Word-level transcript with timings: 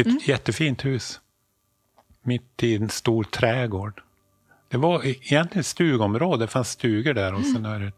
Ett 0.00 0.06
mm. 0.06 0.18
jättefint 0.24 0.84
hus. 0.84 1.20
Mitt 2.22 2.62
i 2.62 2.76
en 2.76 2.88
stor 2.88 3.24
trädgård. 3.24 4.02
Det 4.68 4.76
var 4.76 5.06
egentligen 5.06 5.60
ett 5.60 5.66
stugområde, 5.66 6.44
det 6.44 6.48
fanns 6.48 6.70
stugor 6.70 7.14
där. 7.14 7.34
Och 7.34 7.44
sen 7.44 7.66
är 7.66 7.80
det 7.80 7.92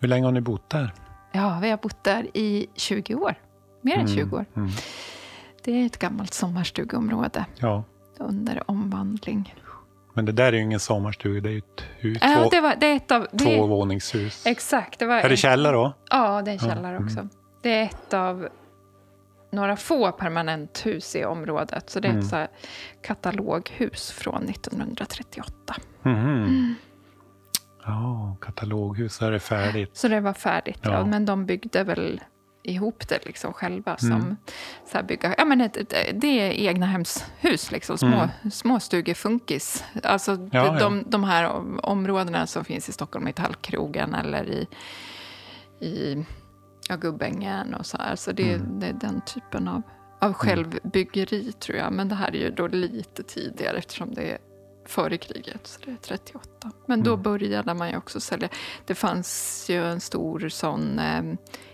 hur 0.00 0.08
länge 0.08 0.24
har 0.24 0.32
ni 0.32 0.40
bott 0.40 0.70
där? 0.70 0.94
Ja, 1.32 1.58
vi 1.62 1.70
har 1.70 1.76
bott 1.76 2.04
där 2.04 2.26
i 2.36 2.66
20 2.74 3.14
år. 3.14 3.34
Mer 3.80 3.98
än 3.98 4.08
20 4.08 4.20
mm, 4.20 4.34
år. 4.34 4.44
Mm. 4.56 4.70
Det 5.64 5.72
är 5.72 5.86
ett 5.86 5.98
gammalt 5.98 6.34
sommarstugområde. 6.34 7.44
Ja. 7.58 7.84
Under 8.18 8.70
omvandling. 8.70 9.54
Men 10.14 10.24
det 10.24 10.32
där 10.32 10.44
är 10.44 10.52
ju 10.52 10.62
ingen 10.62 10.80
sommarstuga, 10.80 11.40
det 11.40 11.48
är 11.48 11.52
ju 11.52 11.58
ett 11.58 11.84
hus. 11.98 12.18
Ja, 12.20 12.42
två, 12.42 12.48
det 12.50 12.60
var, 12.60 12.74
det 12.80 12.86
är 12.86 12.96
ett 12.96 13.10
av, 13.10 13.26
tvåvåningshus. 13.38 14.46
Exakt. 14.46 14.98
Det 14.98 15.06
var 15.06 15.16
är 15.16 15.28
det 15.28 15.36
källare 15.36 15.76
då? 15.76 15.92
Ja, 16.10 16.42
det 16.42 16.50
är 16.50 16.58
källare 16.58 16.94
ja. 16.94 17.04
också. 17.04 17.18
Mm. 17.18 17.30
Det 17.62 17.74
är 17.74 17.84
ett 17.84 18.14
av 18.14 18.48
några 19.50 19.76
få 19.76 20.12
permanenthus 20.12 21.16
i 21.16 21.24
området. 21.24 21.90
Så 21.90 22.00
det 22.00 22.08
är 22.08 22.12
mm. 22.12 22.22
ett 22.22 22.30
så 22.30 22.46
kataloghus 23.02 24.10
från 24.10 24.48
1938. 24.48 25.76
Mm. 26.04 26.18
Mm. 26.18 26.74
Ja, 27.84 28.36
kataloghus, 28.40 29.14
så 29.14 29.26
är 29.26 29.30
det 29.30 29.40
färdigt. 29.40 29.96
Så 29.96 30.08
det 30.08 30.20
var 30.20 30.32
färdigt, 30.32 30.80
ja. 30.82 30.92
ja. 30.92 31.04
Men 31.04 31.26
de 31.26 31.46
byggde 31.46 31.84
väl 31.84 32.20
ihop 32.62 33.08
det 33.08 33.26
liksom 33.26 33.52
själva. 33.52 33.96
Som 33.96 34.12
mm. 34.12 34.36
så 34.92 35.02
bygga, 35.02 35.34
ja, 35.38 35.44
men 35.44 35.60
ett, 35.60 35.94
det 36.14 36.40
är 36.40 36.50
egna 36.50 36.86
hemshus, 36.86 37.70
liksom, 37.70 37.98
små, 37.98 38.08
mm. 38.08 38.50
små 38.50 38.80
stugor-funkis. 38.80 39.84
Alltså 40.02 40.48
ja, 40.52 40.64
de, 40.64 40.78
de, 40.78 41.04
de 41.06 41.24
här 41.24 41.50
områdena 41.86 42.46
som 42.46 42.64
finns 42.64 42.88
i 42.88 42.92
Stockholm, 42.92 43.28
i 43.28 43.32
Tallkrogen 43.32 44.14
eller 44.14 44.48
i, 44.48 44.68
i 45.86 46.24
ja, 46.88 46.96
Gubbängen 46.96 47.74
och 47.74 47.86
så 47.86 47.96
här. 47.96 48.16
Så 48.16 48.32
det, 48.32 48.52
mm. 48.52 48.80
det 48.80 48.86
är 48.86 48.92
den 48.92 49.20
typen 49.20 49.68
av, 49.68 49.82
av 50.20 50.28
mm. 50.28 50.34
självbyggeri 50.34 51.52
tror 51.52 51.78
jag. 51.78 51.92
Men 51.92 52.08
det 52.08 52.14
här 52.14 52.36
är 52.36 52.38
ju 52.38 52.50
då 52.50 52.66
lite 52.66 53.22
tidigare 53.22 53.78
eftersom 53.78 54.14
det 54.14 54.30
är 54.30 54.38
före 54.86 55.16
kriget, 55.16 55.66
så 55.66 55.80
det 55.84 55.90
är 55.90 55.96
38. 55.96 56.72
Men 56.86 57.02
då 57.02 57.12
mm. 57.12 57.22
började 57.22 57.74
man 57.74 57.90
ju 57.90 57.96
också 57.96 58.20
sälja. 58.20 58.48
Det 58.86 58.94
fanns 58.94 59.66
ju 59.70 59.84
en 59.84 60.00
stor 60.00 60.48
sån 60.48 60.98
eh, 60.98 61.22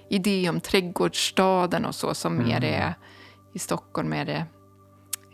idé 0.08 0.50
om 0.50 0.60
trädgårdsstaden 0.60 1.84
och 1.84 1.94
så 1.94 2.14
som 2.14 2.34
mm. 2.34 2.48
mer 2.48 2.64
är 2.64 2.94
i 3.54 3.58
Stockholm 3.58 4.12
är 4.12 4.24
det 4.24 4.46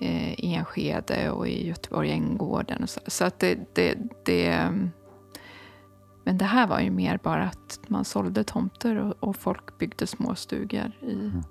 eh, 0.00 0.34
Enskede 0.38 1.30
och 1.30 1.48
i 1.48 1.68
Göteborg 1.68 2.10
Änggården. 2.10 2.82
Och 2.82 2.90
så 2.90 3.00
så 3.06 3.24
att 3.24 3.38
det, 3.38 3.58
det, 3.74 3.98
det, 4.24 4.68
men 6.30 6.38
det 6.38 6.44
här 6.44 6.66
var 6.66 6.80
ju 6.80 6.90
mer 6.90 7.18
bara 7.22 7.44
att 7.44 7.80
man 7.86 8.04
sålde 8.04 8.44
tomter 8.44 8.96
och, 8.96 9.14
och 9.20 9.36
folk 9.36 9.78
byggde 9.78 10.06
småstugor 10.06 10.92
i 11.00 11.12
mm. 11.12 11.42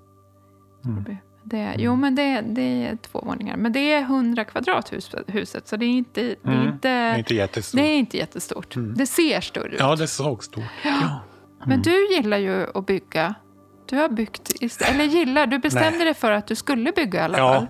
Mm. 0.84 1.16
Det, 1.42 1.74
jo, 1.78 1.96
men 1.96 2.14
det, 2.14 2.40
det 2.40 2.62
är 2.62 2.96
två 2.96 3.20
våningar. 3.20 3.56
Men 3.56 3.72
det 3.72 3.92
är 3.92 4.00
100 4.00 4.44
kvadrat 4.44 4.92
huset, 5.26 5.68
så 5.68 5.76
det 5.76 5.84
är 5.84 5.88
inte, 5.88 6.22
det 6.22 6.36
är 6.44 6.52
mm. 6.52 6.68
inte, 6.68 6.88
det 6.88 6.88
är 6.88 7.18
inte 7.18 7.34
jättestort. 7.34 7.80
Det, 7.80 7.86
är 7.86 7.98
inte 7.98 8.16
jättestort. 8.16 8.76
Mm. 8.76 8.94
det 8.94 9.06
ser 9.06 9.40
större 9.40 9.68
ut. 9.68 9.80
Ja, 9.80 9.96
det 9.96 10.08
såg 10.08 10.44
stort 10.44 10.64
ja. 10.84 10.90
ja. 11.00 11.20
Men 11.58 11.72
mm. 11.72 11.82
du 11.82 12.14
gillar 12.14 12.38
ju 12.38 12.66
att 12.74 12.86
bygga. 12.86 13.34
Du 13.86 13.96
har 13.96 14.08
byggt, 14.08 14.52
eller 14.80 15.04
gillar, 15.04 15.46
du 15.46 15.58
bestämde 15.58 15.90
Nej. 15.90 16.04
dig 16.04 16.14
för 16.14 16.32
att 16.32 16.46
du 16.46 16.54
skulle 16.54 16.92
bygga 16.92 17.20
i 17.20 17.22
alla 17.22 17.38
ja. 17.38 17.54
fall. 17.54 17.68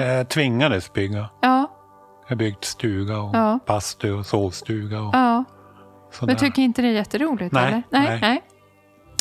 Jag 0.00 0.28
tvingades 0.28 0.92
bygga. 0.92 1.30
Ja. 1.42 1.76
Jag 2.22 2.28
har 2.28 2.36
byggt 2.36 2.64
stuga 2.64 3.18
och 3.18 3.36
ja. 3.36 3.58
bastu 3.66 4.12
och 4.12 4.26
sovstuga. 4.26 5.00
Och 5.00 5.14
ja. 5.14 5.44
Men 6.20 6.36
tycker 6.36 6.62
inte 6.62 6.82
det 6.82 6.88
är 6.88 6.92
jätteroligt? 6.92 7.52
Nej, 7.52 7.66
eller? 7.66 7.82
Nej, 7.90 8.18
nej. 8.20 8.42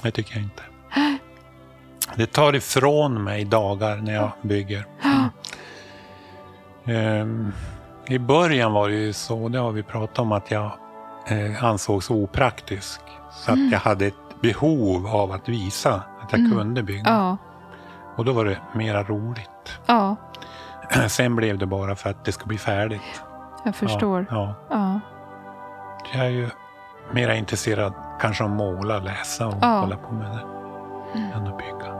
Det 0.03 0.11
tycker 0.11 0.33
jag 0.33 0.43
inte. 0.43 0.63
Det 2.15 2.25
tar 2.25 2.55
ifrån 2.55 3.23
mig 3.23 3.45
dagar 3.45 3.97
när 3.97 4.13
jag 4.13 4.31
bygger. 4.41 4.85
Um, 6.85 7.53
I 8.07 8.19
början 8.19 8.73
var 8.73 8.89
det 8.89 8.95
ju 8.95 9.13
så, 9.13 9.49
det 9.49 9.59
har 9.59 9.71
vi 9.71 9.83
pratat 9.83 10.19
om, 10.19 10.31
att 10.31 10.51
jag 10.51 10.71
eh, 11.27 11.63
ansågs 11.63 12.09
opraktisk. 12.09 13.01
Så 13.31 13.51
mm. 13.51 13.65
att 13.65 13.71
jag 13.71 13.79
hade 13.79 14.05
ett 14.05 14.41
behov 14.41 15.07
av 15.07 15.31
att 15.31 15.49
visa 15.49 15.93
att 16.21 16.31
jag 16.31 16.39
mm. 16.39 16.51
kunde 16.51 16.83
bygga. 16.83 17.03
Ja. 17.05 17.37
Och 18.15 18.25
då 18.25 18.33
var 18.33 18.45
det 18.45 18.57
mera 18.73 19.03
roligt. 19.03 19.79
Ja. 19.85 20.15
Sen 21.07 21.35
blev 21.35 21.57
det 21.57 21.65
bara 21.65 21.95
för 21.95 22.09
att 22.09 22.25
det 22.25 22.31
ska 22.31 22.45
bli 22.45 22.57
färdigt. 22.57 23.21
Jag 23.65 23.75
förstår. 23.75 24.25
Ja, 24.29 24.55
ja. 24.69 24.99
Jag 26.13 26.25
är 26.25 26.29
ju 26.29 26.49
mera 27.13 27.35
intresserad 27.35 27.93
kanske 28.19 28.43
av 28.43 28.51
att 28.51 28.57
måla, 28.57 28.99
läsa 28.99 29.47
och 29.47 29.53
hålla 29.53 29.97
på 29.97 30.13
med 30.13 30.31
det. 30.31 30.45
Mm. 31.19 31.31
Än 31.31 31.47
att 31.47 31.57
bygga. 31.57 31.98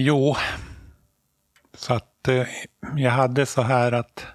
Jo, 0.00 0.36
så 1.74 1.94
att 1.94 2.28
eh, 2.28 2.46
jag 2.96 3.10
hade 3.10 3.46
så 3.46 3.62
här 3.62 3.92
att 3.92 4.26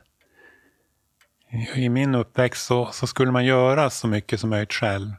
i 1.75 1.89
min 1.89 2.15
uppväxt 2.15 2.65
så, 2.65 2.89
så, 2.91 3.07
skulle 3.07 3.31
man 3.31 3.45
göra 3.45 3.89
så 3.89 4.07
mycket 4.07 4.39
som 4.39 4.49
möjligt 4.49 4.73
själv. 4.73 5.11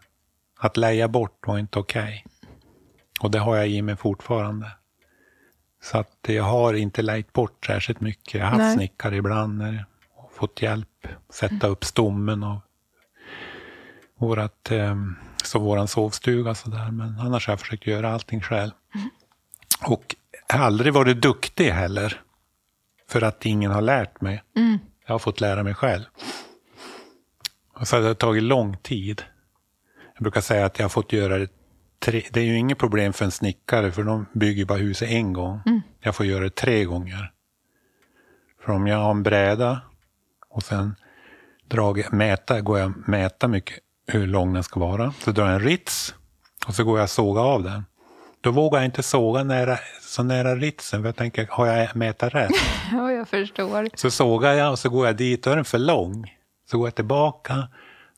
Att 0.59 0.77
leja 0.77 1.09
bort 1.09 1.47
var 1.47 1.59
inte 1.59 1.79
okej. 1.79 2.03
Okay. 2.27 2.51
Och 3.21 3.31
det 3.31 3.39
har 3.39 3.57
jag 3.57 3.69
i 3.69 3.83
mig 3.83 3.97
fortfarande. 3.97 4.71
Så 5.83 5.99
att 5.99 6.19
jag 6.27 6.45
har 6.45 6.75
inte 6.75 7.03
lejt 7.03 7.33
bort 7.33 7.67
särskilt 7.67 8.01
mycket. 8.01 8.35
Jag 8.35 8.47
har 8.47 8.59
haft 8.59 8.75
snickare 8.75 9.17
ibland 9.17 9.63
och 10.17 10.33
fått 10.33 10.63
hjälp 10.63 11.07
sätta 11.31 11.67
upp 11.67 11.85
stommen 11.85 12.43
av 12.43 12.61
vårat, 14.17 14.71
eh, 14.71 14.97
så 15.45 15.59
våran 15.59 15.89
sovstuga. 15.89 16.55
Så 16.55 16.71
där. 16.71 16.91
Men 16.91 17.19
annars 17.19 17.47
har 17.47 17.53
jag 17.53 17.61
försökt 17.61 17.87
göra 17.87 18.13
allting 18.13 18.41
själv. 18.41 18.73
Mm. 18.95 19.11
Och 19.87 20.17
har 20.49 20.59
aldrig 20.59 20.93
varit 20.93 21.23
duktig 21.23 21.71
heller. 21.71 22.21
För 23.09 23.23
att 23.23 23.47
ingen 23.47 23.71
har 23.71 23.83
lärt 23.83 24.21
mig. 24.21 24.43
Mm. 24.57 24.79
Jag 25.07 25.15
har 25.15 25.19
fått 25.19 25.41
lära 25.41 25.63
mig 25.63 25.75
själv. 25.75 26.05
Och 27.75 27.89
så 27.89 27.97
har 27.97 28.03
det 28.03 28.15
tagit 28.15 28.43
lång 28.43 28.77
tid. 28.77 29.23
Jag 30.15 30.23
brukar 30.23 30.41
säga 30.41 30.67
att 30.67 30.79
jag 30.79 30.85
har 30.85 30.91
fått 30.91 31.13
göra 31.13 31.39
det 31.39 31.49
tre, 31.99 32.23
Det 32.31 32.41
är 32.41 32.45
ju 32.45 32.59
inget 32.59 32.79
problem 32.79 33.13
för 33.13 33.25
en 33.25 33.31
snickare, 33.31 33.93
för 33.93 34.03
de 34.03 34.27
bygger 34.33 34.65
bara 34.65 34.79
huset 34.79 35.09
en 35.09 35.33
gång. 35.33 35.61
Mm. 35.67 35.81
Jag 36.01 36.15
får 36.17 36.27
göra 36.27 36.45
det 36.45 36.55
tre 36.55 36.85
gånger. 36.85 37.33
För 38.65 38.73
om 38.73 38.87
jag 38.87 38.99
har 38.99 39.11
en 39.11 39.23
bräda 39.23 39.81
och 40.49 40.63
sen 40.63 40.95
drag, 41.69 42.13
mäta, 42.13 42.61
går 42.61 42.79
jag 42.79 43.09
mäta 43.09 43.49
mycket 43.49 43.79
hur 44.07 44.27
lång 44.27 44.53
den 44.53 44.63
ska 44.63 44.81
vara. 44.81 45.13
Så 45.19 45.33
drar 45.33 45.47
jag 45.47 45.55
en 45.55 45.61
rits 45.61 46.15
och 46.67 46.75
så 46.75 46.85
går 46.85 46.99
jag 46.99 47.05
och 47.05 47.11
sågar 47.11 47.43
av 47.43 47.63
den. 47.63 47.85
Då 48.45 48.51
vågar 48.51 48.79
jag 48.79 48.85
inte 48.85 49.03
såga 49.03 49.45
nära, 49.45 49.79
så 50.01 50.23
nära 50.23 50.55
ritsen, 50.57 51.03
för 51.03 51.09
jag 51.09 51.17
tänker, 51.17 51.47
har 51.51 51.67
jag 51.67 51.97
mätat 51.97 52.35
rätt? 52.35 52.51
ja, 52.93 53.13
jag 53.13 53.29
förstår. 53.29 53.89
Så 53.95 54.11
sågar 54.11 54.53
jag 54.53 54.71
och 54.71 54.79
så 54.79 54.89
går 54.89 55.07
jag 55.07 55.17
dit, 55.17 55.43
då 55.43 55.51
är 55.51 55.57
den 55.57 55.65
för 55.65 55.79
lång. 55.79 56.37
Så 56.71 56.79
går 56.79 56.87
jag 56.87 56.95
tillbaka, 56.95 57.69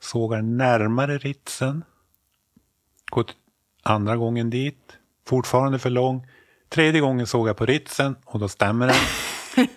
sågar 0.01 0.43
närmare 0.43 1.19
ritsen. 1.19 1.85
Går 3.11 3.25
andra 3.83 4.17
gången 4.17 4.51
dit, 4.51 4.99
fortfarande 5.29 5.79
för 5.79 5.91
lång. 5.91 6.27
Tredje 6.69 7.01
gången 7.01 7.27
såg 7.27 7.49
jag 7.49 7.57
på 7.57 7.67
ritsen 7.67 8.17
och 8.25 8.41
då 8.41 8.49
stämmer 8.49 8.87
den. 8.87 8.97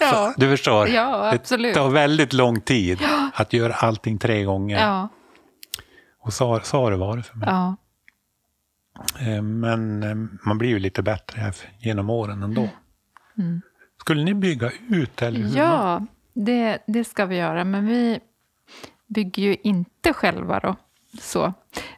ja. 0.00 0.34
Du 0.36 0.48
förstår? 0.48 0.88
Ja, 0.88 1.32
absolut. 1.34 1.74
Det 1.74 1.80
tar 1.80 1.90
väldigt 1.90 2.32
lång 2.32 2.60
tid 2.60 2.98
att 3.34 3.52
göra 3.52 3.74
allting 3.74 4.18
tre 4.18 4.44
gånger. 4.44 4.78
Ja. 4.78 5.08
Och 6.20 6.32
så, 6.32 6.60
så 6.62 6.76
har 6.80 6.90
det 6.90 6.96
varit 6.96 7.26
för 7.26 7.36
mig. 7.36 7.48
Ja. 7.48 7.76
Eh, 9.20 9.42
men 9.42 10.02
eh, 10.02 10.14
man 10.46 10.58
blir 10.58 10.68
ju 10.68 10.78
lite 10.78 11.02
bättre 11.02 11.52
genom 11.78 12.10
åren 12.10 12.42
ändå. 12.42 12.68
Mm. 13.38 13.60
Skulle 14.00 14.24
ni 14.24 14.34
bygga 14.34 14.70
ut? 14.88 15.22
Eller 15.22 15.40
hur? 15.40 15.56
Ja, 15.56 16.06
det, 16.34 16.78
det 16.86 17.04
ska 17.04 17.26
vi 17.26 17.36
göra. 17.36 17.64
Men 17.64 17.86
vi 17.86 18.20
bygger 19.06 19.42
ju 19.42 19.56
inte 19.62 20.12
själva 20.12 20.60
då. 20.60 20.76
Så. 21.20 21.52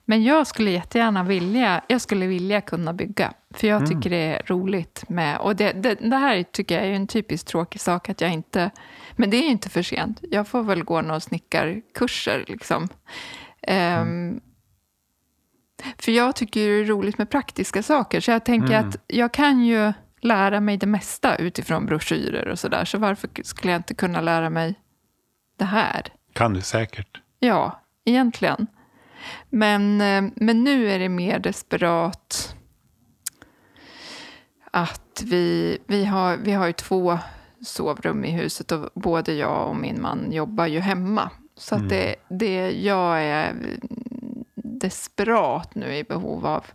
Men 0.05 0.25
jag 0.25 0.47
skulle 0.47 0.70
jättegärna 0.70 1.25
vilja, 1.25 1.85
jag 1.88 2.00
skulle 2.00 2.26
vilja 2.26 2.61
kunna 2.61 2.93
bygga. 2.93 3.32
För 3.50 3.67
jag 3.67 3.81
tycker 3.81 3.94
mm. 3.94 4.11
det 4.11 4.17
är 4.17 4.43
roligt 4.46 5.05
med... 5.08 5.38
Och 5.38 5.56
det, 5.56 5.73
det, 5.73 5.94
det, 5.94 6.17
här 6.17 6.43
tycker 6.43 6.75
jag 6.75 6.85
är 6.85 6.91
en 6.91 7.06
typiskt 7.06 7.49
tråkig 7.49 7.81
sak 7.81 8.08
att 8.08 8.20
jag 8.20 8.32
inte... 8.32 8.70
Men 9.17 9.31
det 9.31 9.37
är 9.37 9.50
inte 9.50 9.69
för 9.69 9.82
sent. 9.82 10.20
Jag 10.31 10.49
får 10.49 10.62
väl 10.62 10.85
gå 10.85 11.03
några 11.03 11.20
snickarkurser 11.20 12.44
liksom. 12.49 12.88
Mm. 13.62 14.08
Um, 14.08 14.41
för 15.99 16.12
jag 16.12 16.37
tycker 16.37 16.61
det 16.61 16.67
är 16.67 16.85
roligt 16.85 17.19
med 17.19 17.31
praktiska 17.31 17.82
saker. 17.82 18.21
Så 18.21 18.31
jag 18.31 18.44
tänker 18.44 18.75
mm. 18.75 18.88
att 18.88 18.97
jag 19.06 19.32
kan 19.32 19.65
ju 19.65 19.93
lära 20.21 20.61
mig 20.61 20.77
det 20.77 20.87
mesta 20.87 21.37
utifrån 21.37 21.87
broschyrer 21.87 22.49
och 22.49 22.59
sådär. 22.59 22.85
Så 22.85 22.99
varför 22.99 23.31
skulle 23.43 23.73
jag 23.73 23.79
inte 23.79 23.94
kunna 23.94 24.21
lära 24.21 24.50
mig 24.50 24.75
det 25.56 25.65
här? 25.65 26.03
Kan 26.32 26.55
du 26.55 26.61
säkert. 26.61 27.21
Ja, 27.38 27.81
egentligen. 28.05 28.67
Men, 29.50 30.00
eh, 30.00 30.32
men 30.37 30.65
nu 30.65 30.91
är 30.91 30.99
det 30.99 31.09
mer 31.09 31.38
desperat 31.38 32.56
att 34.71 35.23
vi, 35.25 35.79
vi, 35.87 36.05
har, 36.05 36.37
vi 36.37 36.53
har 36.53 36.67
ju 36.67 36.73
två 36.73 37.19
sovrum 37.65 38.25
i 38.25 38.31
huset 38.31 38.73
och 38.73 38.91
både 38.94 39.32
jag 39.32 39.69
och 39.69 39.77
min 39.77 40.03
man 40.03 40.32
jobbar 40.32 40.67
ju 40.67 40.81
hemma. 40.81 41.31
Så 41.56 41.75
mm. 41.75 41.87
att 41.87 41.91
det, 41.91 42.15
det, 42.29 42.71
jag 42.71 43.23
är 43.23 43.55
desperat 44.81 45.75
nu 45.75 45.97
i 45.97 46.05
behov 46.05 46.47
av 46.47 46.67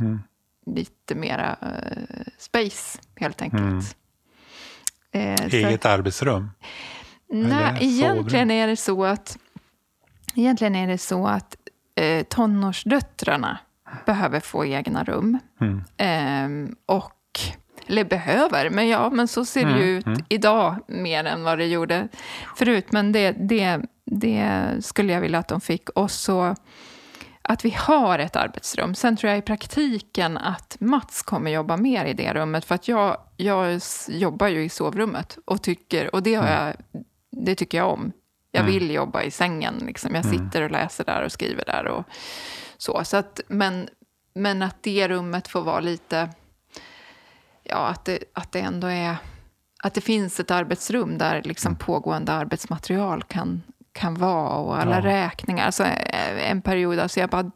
mm. 0.00 0.20
lite 0.66 1.14
mera 1.14 1.56
uh, 1.62 2.24
space, 2.38 2.98
helt 3.16 3.42
enkelt. 3.42 3.62
Mm. 3.62 3.82
Eh, 5.12 5.54
Eget 5.54 5.82
så, 5.82 5.88
arbetsrum? 5.88 6.50
Nej, 7.28 7.76
egentligen 7.80 8.50
är 8.50 8.66
det 8.66 8.76
så 8.76 9.04
att, 9.04 9.38
egentligen 10.34 10.76
är 10.76 10.86
det 10.86 10.98
så 10.98 11.26
att 11.26 11.56
eh, 11.94 12.22
tonårsdöttrarna 12.22 13.58
behöver 14.06 14.40
få 14.40 14.64
egna 14.64 15.04
rum. 15.04 15.38
Mm. 15.60 15.84
Eh, 15.96 16.74
och 16.86 17.12
eller 17.88 18.04
behöver, 18.04 18.70
men 18.70 18.88
ja, 18.88 19.10
men 19.10 19.28
så 19.28 19.44
ser 19.44 19.64
det 19.64 19.78
ju 19.78 19.90
mm, 19.90 19.98
ut 19.98 20.06
mm. 20.06 20.24
idag 20.28 20.76
mer 20.88 21.24
än 21.24 21.42
vad 21.42 21.58
det 21.58 21.66
gjorde 21.66 22.08
förut. 22.56 22.92
Men 22.92 23.12
det, 23.12 23.32
det, 23.32 23.80
det 24.04 24.70
skulle 24.80 25.12
jag 25.12 25.20
vilja 25.20 25.38
att 25.38 25.48
de 25.48 25.60
fick. 25.60 25.88
Och 25.88 26.10
så 26.10 26.54
att 27.48 27.64
vi 27.64 27.70
har 27.70 28.18
ett 28.18 28.36
arbetsrum. 28.36 28.94
Sen 28.94 29.16
tror 29.16 29.30
jag 29.30 29.38
i 29.38 29.42
praktiken 29.42 30.38
att 30.38 30.76
Mats 30.80 31.22
kommer 31.22 31.50
jobba 31.50 31.76
mer 31.76 32.04
i 32.04 32.12
det 32.12 32.34
rummet. 32.34 32.64
För 32.64 32.74
att 32.74 32.88
jag, 32.88 33.16
jag 33.36 33.80
jobbar 34.08 34.48
ju 34.48 34.64
i 34.64 34.68
sovrummet 34.68 35.38
och, 35.44 35.62
tycker, 35.62 36.14
och 36.14 36.22
det, 36.22 36.34
har 36.34 36.46
mm. 36.46 36.74
jag, 36.92 37.02
det 37.44 37.54
tycker 37.54 37.78
jag 37.78 37.92
om. 37.92 38.12
Jag 38.50 38.60
mm. 38.60 38.72
vill 38.72 38.90
jobba 38.90 39.22
i 39.22 39.30
sängen. 39.30 39.74
Liksom. 39.86 40.14
Jag 40.14 40.24
mm. 40.24 40.38
sitter 40.38 40.62
och 40.62 40.70
läser 40.70 41.04
där 41.04 41.24
och 41.24 41.32
skriver 41.32 41.64
där. 41.64 41.86
Och 41.86 42.04
så. 42.76 43.04
Så 43.04 43.16
att, 43.16 43.40
men, 43.48 43.88
men 44.34 44.62
att 44.62 44.82
det 44.82 45.08
rummet 45.08 45.48
får 45.48 45.62
vara 45.62 45.80
lite... 45.80 46.28
Ja, 47.62 47.86
att 47.86 48.04
det, 48.04 48.18
att 48.32 48.52
det 48.52 48.60
ändå 48.60 48.86
är... 48.86 49.16
Att 49.82 49.94
det 49.94 50.00
finns 50.00 50.40
ett 50.40 50.50
arbetsrum 50.50 51.18
där 51.18 51.42
liksom 51.42 51.76
pågående 51.76 52.32
arbetsmaterial 52.32 53.22
kan, 53.22 53.62
kan 53.96 54.14
vara 54.14 54.56
och 54.56 54.78
alla 54.78 54.96
ja. 54.96 55.04
räkningar. 55.04 55.66
Alltså 55.66 55.84
eh, 55.84 56.50
en 56.50 56.62
period, 56.62 56.98
alltså 56.98 57.20
jag 57.20 57.30
bara, 57.30 57.50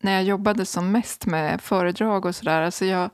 när 0.00 0.12
jag 0.12 0.24
jobbade 0.24 0.66
som 0.66 0.92
mest 0.92 1.26
med 1.26 1.60
föredrag 1.60 2.24
och 2.24 2.34
sådär, 2.34 2.62
alltså 2.62 2.84
jag, 2.84 3.10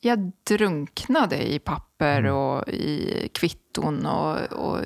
jag 0.00 0.32
drunknade 0.44 1.52
i 1.52 1.58
papper 1.58 2.18
mm. 2.18 2.34
och 2.34 2.68
i 2.68 3.28
kvitton 3.34 4.06
och, 4.06 4.52
och 4.52 4.78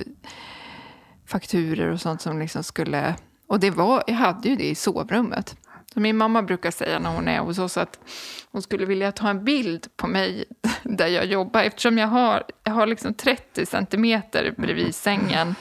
fakturer 1.26 1.88
och 1.88 2.00
sånt 2.00 2.23
som 2.23 2.38
liksom 2.38 2.64
skulle... 2.64 3.14
Och 3.46 3.61
det 3.61 3.70
var, 3.70 4.02
jag 4.06 4.14
hade 4.14 4.49
ju 4.49 4.56
det 4.56 4.69
i 4.69 4.75
sovrummet. 4.75 5.56
Så 5.94 6.00
min 6.00 6.17
mamma 6.17 6.43
brukar 6.43 6.70
säga 6.70 6.99
när 6.99 7.11
hon 7.11 7.28
är 7.28 7.40
hos 7.40 7.58
oss 7.58 7.76
att 7.76 7.99
hon 8.50 8.62
skulle 8.62 8.87
vilja 8.87 9.12
ta 9.12 9.28
en 9.28 9.44
bild 9.44 9.87
på 9.96 10.06
mig 10.06 10.44
där 10.82 11.06
jag 11.06 11.26
jobbar 11.26 11.62
eftersom 11.62 11.99
jag 11.99 12.06
har, 12.06 12.43
jag 12.64 12.73
har 12.73 12.87
liksom 12.87 13.14
30 13.14 13.67
centimeter 13.67 14.55
bredvid 14.56 14.94
sängen 14.94 15.55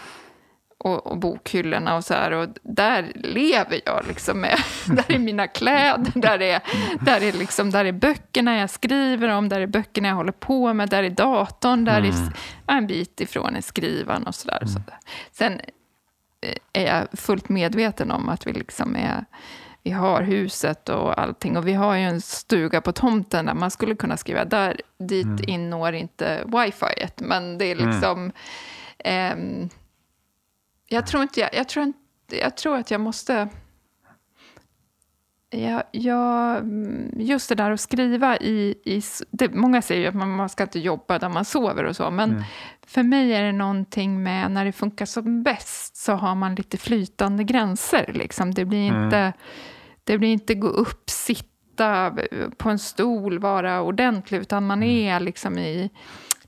och, 0.85 1.07
och 1.07 1.17
bokhyllorna 1.17 1.95
och 1.95 2.03
så 2.03 2.13
här. 2.13 2.31
Och 2.31 2.49
där 2.61 3.11
lever 3.15 3.81
jag 3.85 4.05
liksom 4.07 4.41
med. 4.41 4.57
där 4.87 5.11
är 5.11 5.19
mina 5.19 5.47
kläder, 5.47 6.11
där 6.15 6.41
är, 6.41 6.61
där, 7.01 7.23
är 7.23 7.33
liksom, 7.33 7.71
där 7.71 7.85
är 7.85 7.91
böckerna 7.91 8.57
jag 8.57 8.69
skriver 8.69 9.29
om, 9.29 9.49
där 9.49 9.61
är 9.61 9.67
böckerna 9.67 10.07
jag 10.07 10.15
håller 10.15 10.31
på 10.31 10.73
med, 10.73 10.89
där 10.89 11.03
är 11.03 11.09
datorn, 11.09 11.85
där 11.85 11.99
mm. 11.99 12.11
är 12.67 12.77
en 12.77 12.87
bit 12.87 13.21
ifrån 13.21 13.55
är 13.55 13.61
skrivaren 13.61 14.27
och 14.27 14.35
så 14.35 14.47
där. 14.47 14.63
Och 14.63 14.69
så 14.69 14.79
där. 14.79 14.97
Sen 15.31 15.61
eh, 16.41 16.55
är 16.73 16.95
jag 16.95 17.19
fullt 17.19 17.49
medveten 17.49 18.11
om 18.11 18.29
att 18.29 18.47
vi 18.47 18.53
liksom 18.53 18.95
är 18.95 19.25
vi 19.83 19.91
har 19.91 20.21
huset 20.21 20.89
och 20.89 21.19
allting. 21.19 21.57
Och 21.57 21.67
vi 21.67 21.73
har 21.73 21.95
ju 21.95 22.03
en 22.03 22.21
stuga 22.21 22.81
på 22.81 22.91
tomten 22.91 23.45
där 23.45 23.53
man 23.53 23.71
skulle 23.71 23.95
kunna 23.95 24.17
skriva. 24.17 24.45
Där, 24.45 24.81
dit 24.99 25.25
mm. 25.25 25.43
inår 25.47 25.93
inte 25.93 26.43
wifi, 26.45 27.07
men 27.17 27.57
det 27.57 27.65
är 27.65 27.75
mm. 27.75 27.89
liksom... 27.89 28.31
Mm. 28.99 29.61
Eh, 29.61 29.69
jag 30.95 31.07
tror 31.07 31.23
inte 31.23 31.39
jag, 31.39 31.49
jag 31.53 31.69
tror, 31.69 31.85
inte, 31.85 32.37
jag 32.37 32.57
tror 32.57 32.77
att 32.77 32.91
jag 32.91 33.01
måste... 33.01 33.47
Jag, 35.49 35.83
jag, 35.91 36.63
just 37.17 37.49
det 37.49 37.55
där 37.55 37.71
att 37.71 37.79
skriva 37.79 38.37
i... 38.37 38.75
i 38.85 39.01
det, 39.31 39.53
många 39.53 39.81
säger 39.81 40.01
ju 40.01 40.07
att 40.07 40.15
man, 40.15 40.29
man 40.29 40.49
ska 40.49 40.63
inte 40.63 40.79
jobba 40.79 41.19
där 41.19 41.29
man 41.29 41.45
sover 41.45 41.83
och 41.83 41.95
så, 41.95 42.11
men 42.11 42.31
mm. 42.31 42.43
för 42.87 43.03
mig 43.03 43.33
är 43.33 43.43
det 43.43 43.51
någonting 43.51 44.23
med 44.23 44.51
när 44.51 44.65
det 44.65 44.71
funkar 44.71 45.05
som 45.05 45.43
bäst 45.43 45.97
så 45.97 46.13
har 46.13 46.35
man 46.35 46.55
lite 46.55 46.77
flytande 46.77 47.43
gränser. 47.43 48.11
Liksom. 48.13 48.53
Det, 48.53 48.65
blir 48.65 48.89
mm. 48.89 49.03
inte, 49.03 49.33
det 50.03 50.17
blir 50.17 50.29
inte 50.29 50.55
gå 50.55 50.67
upp, 50.67 51.09
sitta 51.09 52.15
på 52.57 52.69
en 52.69 52.79
stol, 52.79 53.39
vara 53.39 53.81
ordentlig, 53.81 54.37
utan 54.37 54.67
man 54.67 54.83
mm. 54.83 55.07
är 55.07 55.19
liksom 55.19 55.57
i 55.57 55.89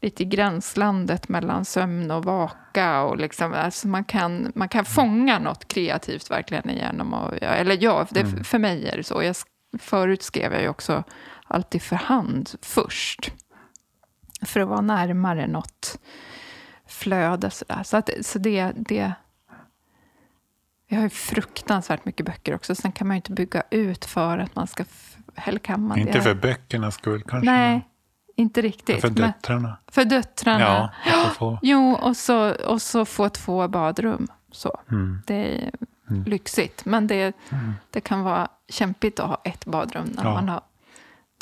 lite 0.02 0.24
i 0.24 0.26
gränslandet 0.26 1.30
mellan 1.30 1.66
sömn 1.66 2.12
och 2.12 2.26
vaka. 2.26 3.02
Och 3.02 3.18
liksom, 3.18 3.54
alltså 3.54 3.88
man, 3.88 4.04
kan, 4.04 4.52
man 4.56 4.70
kan 4.70 4.86
fånga 4.86 5.40
något 5.40 5.68
kreativt 5.68 6.32
verkligen 6.32 6.70
genom 6.78 7.14
att... 7.14 7.34
Eller 7.34 7.78
ja, 7.82 8.08
det, 8.10 8.20
mm. 8.20 8.44
för 8.44 8.60
mig 8.60 8.90
är 8.90 8.98
det 8.98 9.04
så. 9.04 9.24
Jag, 9.24 9.36
förut 9.80 10.24
skrev 10.24 10.54
jag 10.54 10.62
ju 10.62 10.70
också 10.70 11.04
alltid 11.48 11.82
för 11.82 11.96
hand 11.96 12.50
först. 12.62 13.32
För 14.42 14.60
att 14.60 14.68
vara 14.68 14.82
närmare 14.82 15.48
något 15.48 16.00
flöde. 16.88 17.50
Så, 17.50 17.66
där. 17.68 17.84
så, 17.84 17.98
att, 17.98 18.10
så 18.22 18.40
det, 18.40 18.72
det... 18.76 19.14
Vi 20.90 20.96
har 20.96 21.04
ju 21.04 21.10
fruktansvärt 21.10 22.06
mycket 22.06 22.26
böcker 22.26 22.56
också. 22.56 22.76
Sen 22.76 22.92
kan 22.92 23.08
man 23.08 23.16
ju 23.16 23.18
inte 23.18 23.32
bygga 23.32 23.64
ut 23.70 24.06
för 24.06 24.38
att 24.38 24.56
man 24.56 24.68
ska... 24.68 24.86
Eller 25.36 25.60
kan 25.60 25.88
man 25.88 26.00
Inte 26.00 26.22
för 26.22 26.36
böckernas 26.36 26.96
skull 26.96 27.24
kanske? 27.28 27.52
Nej, 27.52 27.88
inte 28.38 28.62
riktigt. 28.62 29.02
För 29.02 29.10
döttrarna? 29.10 29.78
För 29.92 30.06
döttrarna. 30.06 30.94
Ja, 31.06 31.30
få. 31.38 31.60
Jo, 31.62 31.94
och 32.02 32.18
så, 32.18 32.52
och 32.54 32.82
så 32.82 33.06
få 33.06 33.30
två 33.30 33.68
badrum. 33.68 34.28
Så. 34.52 34.80
Mm. 34.92 35.22
Det 35.28 35.56
är 35.56 35.72
mm. 36.10 36.24
lyxigt. 36.24 36.86
Men 36.86 37.08
det, 37.08 37.36
mm. 37.50 37.74
det 37.92 38.02
kan 38.02 38.24
vara 38.24 38.48
kämpigt 38.70 39.20
att 39.20 39.28
ha 39.28 39.42
ett 39.44 39.66
badrum 39.66 40.06
när 40.16 40.24
ja. 40.24 40.34
man 40.34 40.50
har 40.50 40.62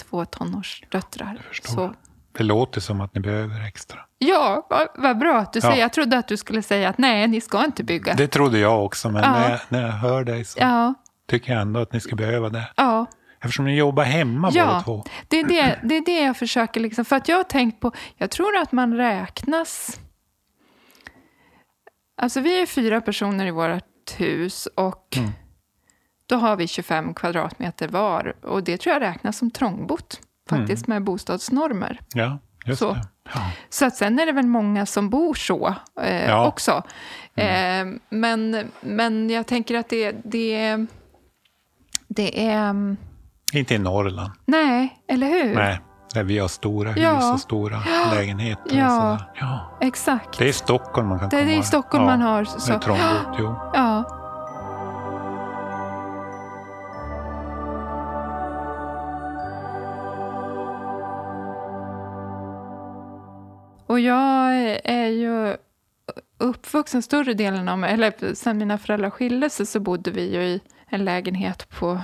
två 0.04 0.26
tonårsdöttrar. 0.26 1.42
Så. 1.64 1.94
Det 2.32 2.44
låter 2.44 2.82
som 2.82 3.02
att 3.02 3.16
ni 3.16 3.22
behöver 3.22 3.68
extra. 3.68 4.00
Ja, 4.18 4.68
vad, 4.70 4.88
vad 4.96 5.18
bra 5.18 5.38
att 5.38 5.54
du 5.54 5.60
ja. 5.60 5.70
säger. 5.70 5.82
Jag 5.82 5.94
trodde 5.94 6.18
att 6.18 6.28
du 6.28 6.38
skulle 6.38 6.62
säga 6.62 6.90
att 6.90 6.98
nej, 6.98 7.28
ni 7.28 7.42
ska 7.42 7.66
inte 7.66 7.84
bygga. 7.84 8.14
Det 8.14 8.28
trodde 8.28 8.60
jag 8.60 8.86
också, 8.86 9.12
men 9.12 9.24
ja. 9.24 9.32
när, 9.32 9.50
jag, 9.50 9.60
när 9.70 9.82
jag 9.82 9.92
hör 9.92 10.24
dig 10.24 10.46
så 10.46 10.60
ja. 10.60 10.94
tycker 11.28 11.52
jag 11.54 11.62
ändå 11.62 11.80
att 11.80 11.94
ni 11.94 12.00
ska 12.00 12.16
behöva 12.16 12.50
det. 12.50 12.70
Ja, 12.76 13.06
Eftersom 13.46 13.66
ni 13.66 13.76
jobbar 13.76 14.04
hemma 14.04 14.52
ja, 14.54 14.66
båda 14.66 14.82
två. 14.82 15.04
Det 15.28 15.40
är 15.40 15.48
det, 15.48 15.80
det 15.84 15.96
är 15.96 16.06
det 16.06 16.24
jag 16.24 16.38
försöker 16.38 16.80
liksom, 16.80 17.06
för 17.06 17.16
att 17.16 17.28
jag 17.28 17.38
har 17.38 17.44
tänkt 17.44 17.80
på, 17.80 17.92
jag 18.18 18.32
tror 18.32 18.58
att 18.58 18.72
man 18.72 18.94
räknas... 18.94 20.00
Alltså 22.18 22.40
vi 22.40 22.62
är 22.62 22.66
fyra 22.66 23.02
personer 23.02 23.46
i 23.46 23.52
vårt 23.52 24.20
hus 24.20 24.68
och 24.76 25.18
mm. 25.18 25.32
då 26.26 26.36
har 26.36 26.56
vi 26.56 26.68
25 26.68 27.14
kvadratmeter 27.14 27.88
var. 27.88 28.36
Och 28.42 28.64
det 28.64 28.78
tror 28.78 28.94
jag 28.94 29.02
räknas 29.02 29.38
som 29.38 29.52
trångbott, 29.52 30.22
faktiskt, 30.50 30.88
mm. 30.88 30.96
med 30.96 31.04
bostadsnormer. 31.04 32.00
Ja, 32.14 32.40
just 32.66 32.80
så. 32.80 32.94
det. 32.94 33.08
Ja. 33.34 33.52
Så 33.70 33.86
att 33.86 33.96
sen 33.96 34.20
är 34.20 34.26
det 34.26 34.32
väl 34.32 34.48
många 34.48 34.86
som 34.86 35.10
bor 35.10 35.34
så 35.34 35.76
eh, 36.02 36.26
ja. 36.26 36.48
också. 36.48 36.84
Mm. 37.36 37.90
Eh, 37.90 38.02
men, 38.10 38.72
men 38.82 39.30
jag 39.30 39.48
tänker 39.48 39.76
att 39.76 39.90
det, 39.90 40.16
det, 40.24 40.86
det 42.08 42.48
är 42.48 42.96
inte 43.54 43.74
i 43.74 43.78
Norrland. 43.78 44.32
Nej, 44.46 45.04
eller 45.08 45.28
hur? 45.28 45.56
Nej, 45.56 45.80
där 46.14 46.24
vi 46.24 46.40
har 46.40 46.48
stora 46.48 46.92
hus 46.92 47.04
ja. 47.04 47.34
och 47.34 47.40
stora 47.40 47.84
ja. 47.86 48.14
lägenheter. 48.14 48.78
Ja. 48.78 49.14
Och 49.14 49.20
ja, 49.40 49.78
exakt. 49.82 50.38
Det 50.38 50.46
är 50.46 50.50
i 50.50 50.54
Stockholm 50.54 51.08
man 51.08 51.20
kan 51.20 51.30
det 51.30 51.36
komma. 51.36 51.50
Det 51.50 51.56
är 51.56 51.60
i 51.60 51.64
Stockholm 51.64 52.06
man 52.06 52.22
har. 52.22 52.46
Så. 52.46 52.72
Med 52.72 52.82
trångbott, 52.82 53.36
jo. 53.40 53.56
Ja. 53.74 54.04
Och 63.88 64.00
jag 64.00 64.54
är 64.84 65.08
ju 65.08 65.58
uppvuxen 66.38 67.02
större 67.02 67.34
delen 67.34 67.70
av 67.70 67.84
eller 67.84 68.34
sen 68.34 68.58
mina 68.58 68.78
föräldrar 68.78 69.10
skilde 69.10 69.50
sig 69.50 69.66
så 69.66 69.80
bodde 69.80 70.12
vi 70.12 70.34
ju 70.34 70.42
i 70.42 70.62
en 70.88 71.06
lägenhet 71.06 71.70
på 71.80 72.02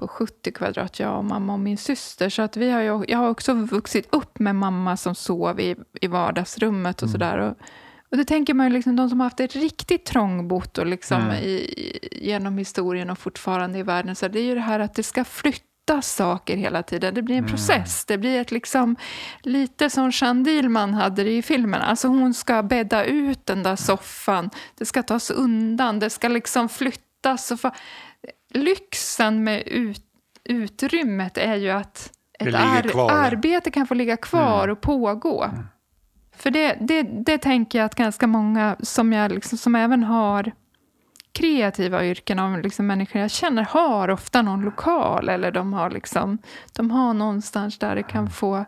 på 0.00 0.08
70 0.08 0.52
kvadrat, 0.52 1.00
jag 1.00 1.18
och 1.18 1.24
mamma 1.24 1.52
och 1.52 1.60
min 1.60 1.76
syster. 1.76 2.28
Så 2.28 2.42
att 2.42 2.56
vi 2.56 2.70
har 2.70 2.80
ju, 2.80 3.04
jag 3.08 3.18
har 3.18 3.28
också 3.28 3.54
vuxit 3.54 4.08
upp 4.14 4.38
med 4.38 4.56
mamma 4.56 4.96
som 4.96 5.14
sov 5.14 5.60
i, 5.60 5.76
i 6.00 6.06
vardagsrummet 6.06 7.02
och 7.02 7.08
mm. 7.08 7.12
sådär. 7.12 7.38
Och, 7.38 7.56
och 8.10 8.16
då 8.16 8.24
tänker 8.24 8.54
man 8.54 8.66
ju 8.66 8.72
liksom, 8.72 8.96
de 8.96 9.08
som 9.08 9.20
har 9.20 9.26
haft 9.26 9.36
det 9.36 9.56
riktigt 9.56 10.04
trångbott 10.04 10.78
och 10.78 10.86
liksom 10.86 11.22
mm. 11.22 11.36
i, 11.36 11.98
genom 12.12 12.58
historien 12.58 13.10
och 13.10 13.18
fortfarande 13.18 13.78
i 13.78 13.82
världen, 13.82 14.16
så 14.16 14.28
det 14.28 14.40
är 14.40 14.44
ju 14.44 14.54
det 14.54 14.60
här 14.60 14.80
att 14.80 14.94
det 14.94 15.02
ska 15.02 15.24
flytta 15.24 16.02
saker 16.02 16.56
hela 16.56 16.82
tiden. 16.82 17.14
Det 17.14 17.22
blir 17.22 17.36
en 17.36 17.44
mm. 17.44 17.50
process. 17.50 18.04
Det 18.04 18.18
blir 18.18 18.40
ett 18.40 18.50
liksom, 18.50 18.96
lite 19.42 19.90
som 19.90 20.10
Jeanne 20.14 20.44
Dielman 20.44 20.94
hade 20.94 21.24
det 21.24 21.36
i 21.36 21.42
filmen. 21.42 21.82
Alltså 21.82 22.08
hon 22.08 22.34
ska 22.34 22.62
bädda 22.62 23.04
ut 23.04 23.46
den 23.46 23.62
där 23.62 23.76
soffan. 23.76 24.50
Det 24.78 24.84
ska 24.84 25.02
tas 25.02 25.30
undan. 25.30 25.98
Det 25.98 26.10
ska 26.10 26.28
liksom 26.28 26.68
flyttas. 26.68 27.50
Och 27.50 27.60
lyxen 28.50 29.44
med 29.44 29.62
ut, 29.66 30.04
utrymmet 30.44 31.38
är 31.38 31.56
ju 31.56 31.70
att 31.70 32.12
ett 32.38 32.54
ar 32.54 33.10
arbete 33.10 33.70
kan 33.70 33.86
få 33.86 33.94
ligga 33.94 34.16
kvar 34.16 34.64
mm. 34.64 34.72
och 34.72 34.80
pågå. 34.80 35.44
Mm. 35.44 35.64
För 36.36 36.50
det, 36.50 36.76
det, 36.80 37.02
det 37.02 37.38
tänker 37.38 37.78
jag 37.78 37.86
att 37.86 37.94
ganska 37.94 38.26
många 38.26 38.76
som, 38.80 39.12
jag 39.12 39.32
liksom, 39.32 39.58
som 39.58 39.74
även 39.74 40.02
har 40.02 40.52
kreativa 41.32 42.06
yrken 42.06 42.38
av 42.38 42.60
liksom 42.60 42.86
människor 42.86 43.20
jag 43.20 43.30
känner 43.30 43.62
har 43.62 44.10
ofta 44.10 44.42
någon 44.42 44.60
lokal 44.60 45.28
eller 45.28 45.50
de 45.50 45.72
har, 45.72 45.90
liksom, 45.90 46.38
de 46.72 46.90
har 46.90 47.14
någonstans 47.14 47.78
där 47.78 47.94
det 47.94 48.02
kan 48.02 48.30
få 48.30 48.64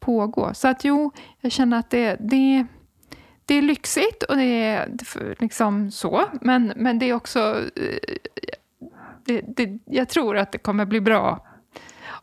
pågå. 0.00 0.54
Så 0.54 0.68
att 0.68 0.84
jo, 0.84 1.12
jag 1.40 1.52
känner 1.52 1.78
att 1.78 1.90
det, 1.90 2.16
det, 2.20 2.66
det 3.44 3.54
är 3.54 3.62
lyxigt 3.62 4.22
och 4.22 4.36
det 4.36 4.44
är 4.44 4.88
liksom 5.38 5.90
så, 5.90 6.24
men, 6.40 6.72
men 6.76 6.98
det 6.98 7.06
är 7.06 7.14
också 7.14 7.40
eh, 7.76 8.16
det, 9.26 9.42
det, 9.56 9.78
jag 9.84 10.08
tror 10.08 10.36
att 10.36 10.52
det 10.52 10.58
kommer 10.58 10.84
bli 10.84 11.00
bra. 11.00 11.46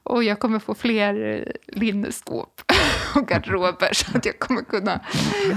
Och 0.03 0.23
jag 0.23 0.39
kommer 0.39 0.59
få 0.59 0.75
fler 0.75 1.45
linneskåp 1.67 2.61
och 3.15 3.27
garderober 3.27 3.93
så 3.93 4.17
att 4.17 4.25
jag 4.25 4.39
kommer 4.39 4.61
kunna, 4.61 4.99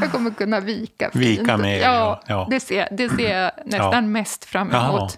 jag 0.00 0.12
kommer 0.12 0.30
kunna 0.30 0.60
vika 0.60 1.10
fint. 1.10 1.40
Vika 1.40 1.56
mer, 1.56 1.80
ja. 1.80 2.22
ja. 2.26 2.46
Det, 2.50 2.60
ser, 2.60 2.88
det 2.90 3.08
ser 3.08 3.38
jag 3.40 3.50
nästan 3.66 3.92
ja. 3.92 4.00
mest 4.00 4.44
fram 4.44 4.70
emot. 4.70 4.74
Ja, 4.74 5.10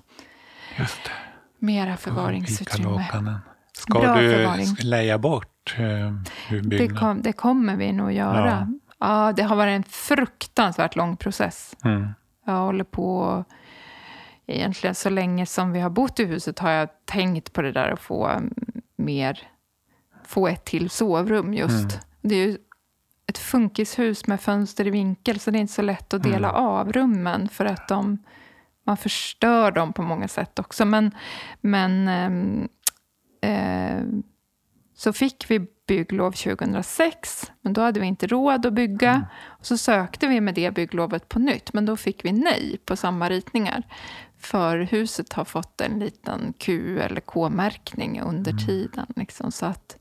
just 0.79 1.05
det. 1.05 1.11
Mera 1.59 1.97
förvaringsutrymme. 1.97 3.41
Ska 3.73 3.99
Bra 3.99 4.17
du 4.17 4.33
förvaring. 4.33 4.77
leja 4.83 5.19
bort 5.19 5.77
uh, 5.81 6.61
det, 6.63 6.89
kom, 6.89 7.23
det 7.23 7.33
kommer 7.33 7.77
vi 7.77 7.93
nog 7.93 8.13
göra. 8.13 8.69
Ja. 8.99 9.27
ja. 9.27 9.33
det 9.33 9.43
har 9.43 9.57
varit 9.57 9.77
en 9.77 9.85
fruktansvärt 9.85 10.97
lång 10.97 11.17
process. 11.17 11.77
Mm. 11.85 12.09
Jag 12.47 12.59
håller 12.59 12.85
på 12.85 13.45
egentligen 14.47 14.95
så 14.95 15.11
länge 15.11 15.47
som 15.47 15.73
vi 15.73 15.81
har 15.81 15.91
bott 15.91 16.21
i 16.21 16.25
huset 16.25 16.59
har 16.59 16.71
jag 16.71 16.89
tänkt 17.05 17.53
på 17.53 17.63
det 17.63 17.73
där 17.73 17.91
att 17.91 18.01
få 18.01 18.41
mer, 18.97 19.49
få 20.25 20.49
ett 20.49 20.65
till 20.65 20.91
sovrum 20.91 21.55
just. 21.55 21.93
Mm. 21.93 22.01
Det 22.23 22.35
är 22.35 22.47
ju 22.47 22.59
ett 23.27 23.39
funkishus 23.39 24.27
med 24.27 24.41
fönster 24.41 24.87
i 24.87 24.91
vinkel 24.91 25.41
så 25.41 25.51
det 25.51 25.59
är 25.59 25.61
inte 25.61 25.73
så 25.73 25.83
lätt 25.83 26.15
att 26.15 26.23
dela 26.23 26.49
mm. 26.49 26.63
av 26.63 26.93
rummen 26.93 27.49
för 27.49 27.65
att 27.65 27.89
de, 27.89 28.19
man 28.85 28.97
förstör 28.97 29.71
dem 29.71 29.93
på 29.93 30.03
många 30.03 30.29
sätt 30.29 30.59
också. 30.59 30.85
Men, 30.85 31.15
men 31.61 32.09
eh, 33.41 33.51
eh, 33.51 34.03
så 34.95 35.13
fick 35.13 35.51
vi 35.51 35.67
bygglov 35.87 36.33
2006, 36.33 37.53
men 37.61 37.73
då 37.73 37.81
hade 37.81 38.01
vi 38.01 38.07
inte 38.07 38.27
råd 38.27 38.67
att 38.67 38.73
bygga. 38.73 39.11
Mm. 39.11 39.25
Och 39.47 39.67
så 39.67 39.79
sökte 39.79 40.27
vi 40.27 40.41
med 40.41 40.55
det 40.55 40.71
bygglovet 40.71 41.29
på 41.29 41.39
nytt, 41.39 41.73
men 41.73 41.87
då 41.87 41.97
fick 41.97 42.25
vi 42.25 42.33
nej 42.33 42.79
på 42.85 42.97
samma 42.97 43.29
ritningar. 43.29 43.83
För 44.39 44.79
huset 44.79 45.33
har 45.33 45.45
fått 45.45 45.81
en 45.81 45.99
liten 45.99 46.55
Q 46.59 46.99
eller 47.01 47.21
K-märkning 47.21 48.21
under 48.21 48.51
mm. 48.51 48.67
tiden. 48.67 49.07
Liksom, 49.17 49.53
så 49.53 49.67
att 49.67 49.99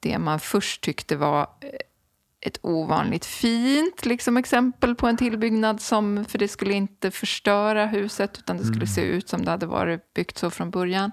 det 0.00 0.18
man 0.18 0.40
först 0.40 0.82
tyckte 0.82 1.16
var 1.16 1.40
eh, 1.40 1.68
ett 2.40 2.58
ovanligt 2.62 3.24
fint 3.24 4.06
liksom, 4.06 4.36
exempel 4.36 4.94
på 4.94 5.06
en 5.06 5.16
tillbyggnad 5.16 5.80
som, 5.80 6.24
för 6.24 6.38
det 6.38 6.48
skulle 6.48 6.74
inte 6.74 7.10
förstöra 7.10 7.86
huset 7.86 8.38
utan 8.38 8.56
det 8.56 8.64
skulle 8.64 8.76
mm. 8.76 8.86
se 8.86 9.02
ut 9.02 9.28
som 9.28 9.44
det 9.44 9.50
hade 9.50 9.66
varit 9.66 10.14
byggt 10.14 10.38
så 10.38 10.50
från 10.50 10.70
början. 10.70 11.10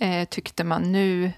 Eh, 0.00 0.28
tyckte 0.28 0.64
man 0.64 0.92
nu 0.92 1.32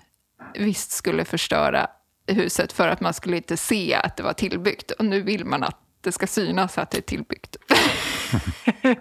visst 0.54 0.90
skulle 0.90 1.24
förstöra 1.24 1.86
huset 2.26 2.72
för 2.72 2.88
att 2.88 3.00
man 3.00 3.14
skulle 3.14 3.36
inte 3.36 3.56
se 3.56 3.94
att 3.94 4.16
det 4.16 4.22
var 4.22 4.32
tillbyggt. 4.32 4.90
Och 4.90 5.04
nu 5.04 5.22
vill 5.22 5.44
man 5.44 5.62
att 5.62 5.78
det 6.00 6.12
ska 6.12 6.26
synas 6.26 6.78
att 6.78 6.90
det 6.90 6.98
är 6.98 7.02
tillbyggt. 7.02 7.56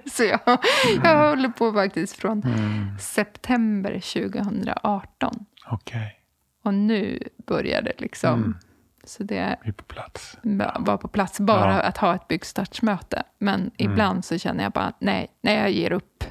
så 0.12 0.24
jag, 0.24 0.40
jag 1.04 1.30
håller 1.30 1.50
på 1.50 1.74
faktiskt 1.74 2.16
från 2.16 2.44
mm. 2.44 3.00
september 3.00 3.92
2018. 3.92 5.46
Okay. 5.72 6.08
Och 6.64 6.74
nu 6.74 7.20
börjar 7.38 7.82
det 7.82 7.94
liksom. 7.98 8.34
Mm. 8.34 8.58
Så 9.04 9.24
det 9.24 9.38
är 9.38 9.72
på 9.72 9.84
plats. 9.84 10.38
Vara 10.80 10.98
på 10.98 11.08
plats, 11.08 11.40
bara 11.40 11.74
ja. 11.74 11.82
att 11.82 11.98
ha 11.98 12.16
ett 12.16 12.28
byggstartsmöte. 12.28 13.24
Men 13.38 13.60
mm. 13.60 13.72
ibland 13.78 14.26
så 14.26 14.38
känner 14.38 14.64
jag 14.64 14.72
bara, 14.72 14.94
nej, 15.00 15.28
nej 15.42 15.58
jag 15.58 15.72
ger 15.72 15.92
upp. 15.92 16.24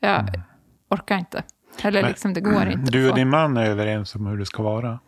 Jag 0.00 0.20
mm. 0.20 0.40
orkar 0.88 1.18
inte. 1.18 1.42
Eller 1.82 2.02
Men, 2.02 2.10
liksom, 2.10 2.34
det 2.34 2.40
går 2.40 2.66
inte. 2.66 2.92
Du 2.92 3.10
och 3.10 3.16
din 3.16 3.28
man 3.28 3.56
är 3.56 3.66
överens 3.66 4.14
om 4.14 4.26
hur 4.26 4.36
det 4.36 4.46
ska 4.46 4.62
vara? 4.62 4.98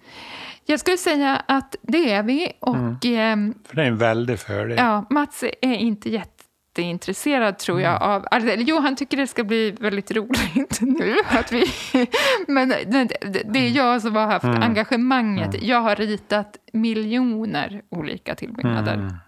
Jag 0.69 0.81
skulle 0.81 0.97
säga 0.97 1.43
att 1.49 1.77
det 1.83 2.13
är 2.13 2.23
vi. 2.23 2.53
Och, 2.61 2.77
mm. 2.77 2.99
Ehm, 3.05 3.55
För 3.69 3.77
det 3.77 3.83
är 3.83 3.87
en 3.87 3.97
väldig 3.97 4.39
fördel. 4.39 4.79
Ja, 4.79 5.07
Mats 5.11 5.45
är 5.63 5.75
inte 5.75 6.11
jätteintresserad 6.11 7.59
tror 7.59 7.81
jag 7.81 7.97
mm. 7.97 8.09
av... 8.09 8.27
Alltså, 8.31 8.55
jo, 8.59 8.81
han 8.81 8.97
tycker 8.97 9.17
det 9.17 9.27
ska 9.27 9.45
bli 9.45 9.71
väldigt 9.71 10.11
roligt 10.11 10.79
nu. 10.81 11.17
Att 11.29 11.53
vi, 11.53 11.65
men 12.49 12.69
det, 12.69 13.09
det 13.45 13.59
är 13.59 13.71
jag 13.71 14.03
som 14.03 14.17
har 14.17 14.27
haft 14.27 14.45
mm. 14.45 14.63
engagemanget. 14.63 15.55
Mm. 15.55 15.69
Jag 15.69 15.81
har 15.81 15.97
ritat 15.97 16.57
miljoner 16.73 17.83
olika 17.91 18.35
tillbyggnader. 18.35 19.19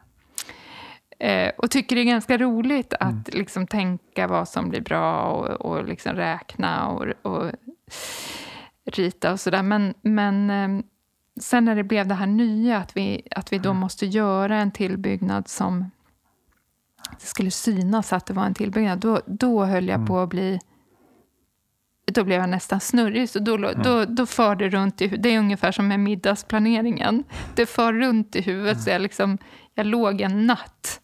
Eh, 1.19 1.53
och 1.57 1.71
tycker 1.71 1.97
det 1.97 2.03
är 2.03 2.05
ganska 2.05 2.39
roligt 2.39 2.95
att 2.95 3.11
mm. 3.11 3.25
liksom, 3.33 3.67
tänka 3.67 4.27
vad 4.27 4.49
som 4.49 4.69
blir 4.69 4.81
bra 4.81 5.23
och, 5.23 5.49
och 5.49 5.85
liksom 5.85 6.13
räkna 6.13 6.89
och, 6.89 7.07
och 7.23 7.53
rita 8.85 9.33
och 9.33 9.41
sådär. 9.41 9.63
Men, 9.63 9.95
men 10.03 10.51
eh, 10.51 10.85
sen 11.41 11.65
när 11.65 11.77
det 11.77 11.85
blev 11.85 12.07
det 12.07 12.15
här 12.15 12.27
nya, 12.27 12.79
att 12.79 12.97
vi, 12.97 13.23
att 13.31 13.53
vi 13.53 13.59
då 13.59 13.71
mm. 13.71 13.81
måste 13.81 14.07
göra 14.07 14.57
en 14.57 14.71
tillbyggnad 14.71 15.49
som 15.49 15.91
det 17.21 17.27
skulle 17.27 17.51
synas 17.51 18.13
att 18.13 18.27
det 18.27 18.35
var 18.35 18.45
en 18.45 18.55
tillbyggnad, 18.55 18.99
då, 18.99 19.21
då 19.27 19.65
höll 19.65 19.89
jag 19.89 19.95
mm. 19.95 20.07
på 20.07 20.19
att 20.19 20.29
bli... 20.29 20.61
Då 22.13 22.25
blev 22.25 22.41
jag 22.41 22.49
nästan 22.49 22.81
snurrig. 22.81 23.31
Så 23.31 23.39
då, 23.39 23.55
mm. 23.55 23.83
då, 23.83 24.05
då 24.05 24.27
för 24.27 24.57
det 24.57 24.69
runt 24.69 25.01
i 25.01 25.09
Det 25.09 25.29
är 25.29 25.39
ungefär 25.39 25.73
som 25.73 25.89
med 25.89 26.01
middagsplaneringen. 26.01 27.25
Det 27.55 27.67
för 27.67 27.93
runt 27.93 28.37
i 28.37 28.41
huvudet, 28.41 28.73
mm. 28.73 28.83
så 28.83 28.91
jag, 28.91 29.01
liksom, 29.01 29.39
jag 29.75 29.87
låg 29.87 30.21
en 30.21 30.47
natt 30.47 31.01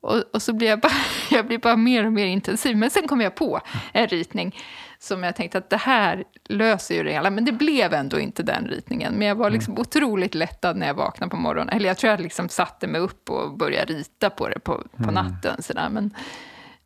och, 0.00 0.22
och, 0.32 0.42
så 0.42 0.52
blir 0.52 0.68
jag, 0.68 0.80
bara, 0.80 0.92
jag 1.30 1.46
blir 1.46 1.58
bara 1.58 1.76
mer 1.76 2.06
och 2.06 2.12
mer 2.12 2.26
intensiv. 2.26 2.76
Men 2.76 2.90
sen 2.90 3.08
kom 3.08 3.20
jag 3.20 3.34
på 3.34 3.60
en 3.92 4.06
ritning 4.06 4.56
som 4.98 5.22
jag 5.22 5.36
tänkte 5.36 5.58
att 5.58 5.70
det 5.70 5.76
här 5.76 6.24
löser 6.44 6.94
ju 6.94 7.02
det 7.02 7.12
hela. 7.12 7.30
Men 7.30 7.44
det 7.44 7.52
blev 7.52 7.94
ändå 7.94 8.20
inte 8.20 8.42
den 8.42 8.66
ritningen. 8.66 9.14
Men 9.14 9.28
jag 9.28 9.34
var 9.34 9.50
liksom 9.50 9.72
mm. 9.72 9.80
otroligt 9.80 10.34
lättad 10.34 10.76
när 10.76 10.86
jag 10.86 10.94
vaknade 10.94 11.30
på 11.30 11.36
morgonen. 11.36 11.68
Eller 11.68 11.88
jag 11.88 11.98
tror 11.98 12.10
jag 12.10 12.20
liksom 12.20 12.48
satte 12.48 12.86
mig 12.86 13.00
upp 13.00 13.30
och 13.30 13.56
började 13.56 13.92
rita 13.92 14.30
på 14.30 14.48
det 14.48 14.58
på, 14.58 14.82
på 14.96 15.02
mm. 15.02 15.14
natten. 15.14 15.62
Sådär. 15.62 15.88
Men, 15.90 16.14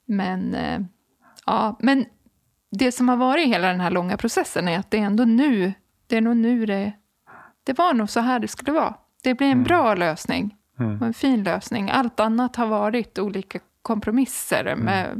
men, 0.04 0.54
äh, 0.54 0.80
ja, 1.46 1.76
men 1.80 2.06
det 2.70 2.92
som 2.92 3.08
har 3.08 3.16
varit 3.16 3.48
hela 3.48 3.68
den 3.68 3.80
här 3.80 3.90
långa 3.90 4.16
processen 4.16 4.68
är 4.68 4.78
att 4.78 4.90
det 4.90 4.98
är 4.98 5.02
ändå 5.02 5.24
nu, 5.24 5.72
det 6.06 6.16
är 6.16 6.20
nog 6.20 6.36
nu 6.36 6.66
det, 6.66 6.92
det 7.64 7.78
var 7.78 7.94
nog 7.94 8.10
så 8.10 8.20
här 8.20 8.38
det 8.38 8.48
skulle 8.48 8.72
vara. 8.72 8.94
Det 9.22 9.34
blir 9.34 9.46
en 9.46 9.52
mm. 9.52 9.64
bra 9.64 9.94
lösning 9.94 10.56
mm. 10.78 11.00
och 11.00 11.06
en 11.06 11.14
fin 11.14 11.42
lösning. 11.42 11.90
Allt 11.90 12.20
annat 12.20 12.56
har 12.56 12.66
varit 12.66 13.18
olika 13.18 13.58
kompromisser 13.82 14.64
mm. 14.66 14.84
med, 14.84 15.18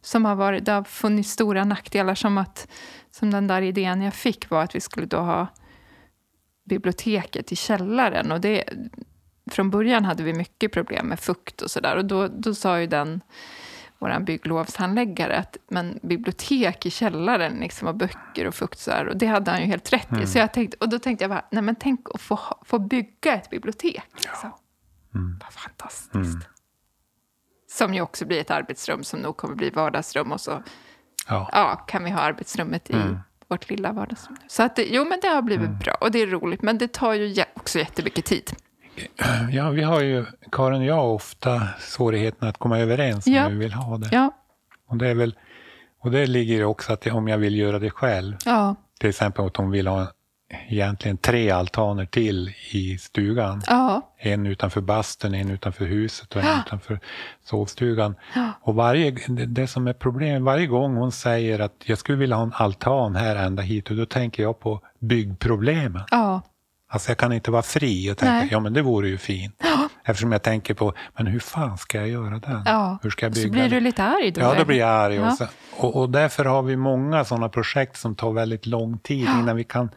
som 0.00 0.24
har 0.24 0.34
varit, 0.34 0.64
det 0.64 0.72
har 0.72 0.84
funnits 0.84 1.30
stora 1.30 1.64
nackdelar 1.64 2.14
som 2.14 2.38
att 2.38 2.68
som 3.10 3.30
den 3.30 3.46
där 3.46 3.62
idén 3.62 4.02
jag 4.02 4.14
fick 4.14 4.50
var 4.50 4.62
att 4.62 4.74
vi 4.74 4.80
skulle 4.80 5.06
då 5.06 5.18
ha 5.18 5.46
biblioteket 6.64 7.52
i 7.52 7.56
källaren. 7.56 8.32
Och 8.32 8.40
det, 8.40 8.64
från 9.50 9.70
början 9.70 10.04
hade 10.04 10.22
vi 10.22 10.32
mycket 10.32 10.72
problem 10.72 11.06
med 11.06 11.20
fukt 11.20 11.62
och 11.62 11.70
sådär. 11.70 11.96
Och 11.96 12.04
då, 12.04 12.28
då 12.28 12.54
sa 12.54 12.80
ju 12.80 12.86
den, 12.86 13.20
vår 14.04 14.20
bygglovshandläggare, 14.20 15.36
att 15.36 15.56
men 15.68 15.98
bibliotek 16.02 16.86
i 16.86 16.90
källaren 16.90 17.52
liksom, 17.52 17.88
och 17.88 17.94
böcker 17.94 18.46
och 18.46 18.54
fukt 18.54 18.78
så 18.78 18.90
här, 18.90 19.08
Och 19.08 19.16
det 19.16 19.26
hade 19.26 19.50
han 19.50 19.60
ju 19.60 19.66
helt 19.66 19.92
rätt 19.92 20.12
i. 20.12 20.14
Mm. 20.14 20.26
Så 20.26 20.38
jag 20.38 20.52
tänkte, 20.52 20.76
och 20.80 20.88
då 20.88 20.98
tänkte 20.98 21.24
jag 21.24 21.30
bara, 21.30 21.44
nej 21.50 21.62
men 21.62 21.74
tänk 21.74 22.00
att 22.14 22.20
få, 22.20 22.38
få 22.62 22.78
bygga 22.78 23.34
ett 23.34 23.50
bibliotek. 23.50 24.04
Liksom. 24.14 24.50
Ja. 24.52 24.58
Mm. 25.14 25.38
Vad 25.42 25.52
fantastiskt. 25.52 26.14
Mm. 26.14 26.40
Som 27.70 27.94
ju 27.94 28.00
också 28.00 28.26
blir 28.26 28.40
ett 28.40 28.50
arbetsrum 28.50 29.04
som 29.04 29.20
nog 29.20 29.36
kommer 29.36 29.54
bli 29.54 29.70
vardagsrum. 29.70 30.32
Och 30.32 30.40
så 30.40 30.62
ja. 31.28 31.48
ja 31.52 31.76
kan 31.76 32.04
vi 32.04 32.10
ha 32.10 32.20
arbetsrummet 32.20 32.90
i 32.90 32.92
mm. 32.92 33.18
vårt 33.48 33.70
lilla 33.70 33.92
vardagsrum. 33.92 34.36
Så 34.46 34.62
att 34.62 34.76
det, 34.76 34.84
jo, 34.84 35.04
men 35.04 35.18
det 35.22 35.28
har 35.28 35.42
blivit 35.42 35.66
mm. 35.66 35.78
bra 35.78 35.94
och 36.00 36.10
det 36.10 36.22
är 36.22 36.26
roligt. 36.26 36.62
Men 36.62 36.78
det 36.78 36.92
tar 36.92 37.14
ju 37.14 37.44
också 37.54 37.78
jättemycket 37.78 38.24
tid. 38.24 38.52
Ja, 39.50 39.70
vi 39.70 39.82
har 39.82 40.00
ju, 40.00 40.24
Karin 40.52 40.80
och 40.80 40.86
jag, 40.86 41.14
ofta 41.14 41.62
svårigheten 41.78 42.48
att 42.48 42.58
komma 42.58 42.78
överens 42.78 43.26
om 43.26 43.32
ja. 43.32 43.42
hur 43.42 43.50
vi 43.50 43.56
vill 43.58 43.72
ha 43.72 43.98
det. 43.98 44.08
Ja. 44.12 44.30
Och 44.88 44.96
det 44.96 45.08
är 45.08 45.14
väl 45.14 45.34
Och 46.00 46.10
det 46.10 46.26
ligger 46.26 46.64
också 46.64 46.92
att 46.92 47.06
om 47.06 47.28
jag 47.28 47.38
vill 47.38 47.56
göra 47.56 47.78
det 47.78 47.90
själv, 47.90 48.36
Ja. 48.44 48.74
till 49.00 49.08
exempel 49.08 49.46
att 49.46 49.56
hon 49.56 49.70
vill 49.70 49.86
ha 49.86 50.06
egentligen 50.68 51.16
tre 51.16 51.50
altaner 51.50 52.06
till 52.06 52.54
i 52.72 52.98
stugan. 52.98 53.62
Ja. 53.66 54.14
En 54.18 54.46
utanför 54.46 54.80
bastun, 54.80 55.34
en 55.34 55.50
utanför 55.50 55.84
huset 55.86 56.36
och 56.36 56.42
en 56.42 56.60
utanför 56.66 57.00
sovstugan. 57.44 58.14
Och 58.60 58.74
varje, 58.74 59.10
det, 59.28 59.46
det 59.46 59.66
som 59.66 59.86
är 59.86 59.92
problemet, 59.92 60.42
varje 60.42 60.66
gång 60.66 60.96
hon 60.96 61.12
säger 61.12 61.58
att 61.60 61.74
jag 61.84 61.98
skulle 61.98 62.18
vilja 62.18 62.36
ha 62.36 62.42
en 62.42 62.52
altan 62.54 63.16
här 63.16 63.36
ända 63.36 63.62
hit, 63.62 63.90
och 63.90 63.96
då 63.96 64.06
tänker 64.06 64.42
jag 64.42 64.60
på 64.60 64.80
byggproblemen. 64.98 66.02
Ja. 66.10 66.42
Alltså 66.94 67.10
jag 67.10 67.18
kan 67.18 67.32
inte 67.32 67.50
vara 67.50 67.62
fri 67.62 68.10
och 68.12 68.18
tänka, 68.18 68.32
Nej. 68.32 68.48
ja 68.50 68.60
men 68.60 68.72
det 68.72 68.82
vore 68.82 69.08
ju 69.08 69.18
fint. 69.18 69.60
Eftersom 70.04 70.32
jag 70.32 70.42
tänker 70.42 70.74
på, 70.74 70.94
men 71.16 71.26
hur 71.26 71.40
fan 71.40 71.78
ska 71.78 71.98
jag 71.98 72.08
göra 72.08 72.38
den? 72.38 72.62
ja. 72.66 72.98
Hur 73.02 73.10
ska 73.10 73.26
jag 73.26 73.32
bygga 73.32 73.46
Så 73.48 73.52
blir 73.52 73.68
du 73.68 73.80
lite 73.80 74.02
arg 74.04 74.30
då? 74.30 74.40
Ja, 74.40 74.54
då 74.58 74.64
blir 74.64 74.78
jag 74.78 74.88
arg. 74.88 75.14
Ja. 75.14 75.26
Och, 75.26 75.32
så, 75.32 75.46
och, 75.76 75.96
och 75.96 76.10
därför 76.10 76.44
har 76.44 76.62
vi 76.62 76.76
många 76.76 77.24
sådana 77.24 77.48
projekt 77.48 77.96
som 77.96 78.14
tar 78.14 78.32
väldigt 78.32 78.66
lång 78.66 78.98
tid 78.98 79.28
innan 79.40 79.56
vi 79.56 79.64
kan 79.64 79.90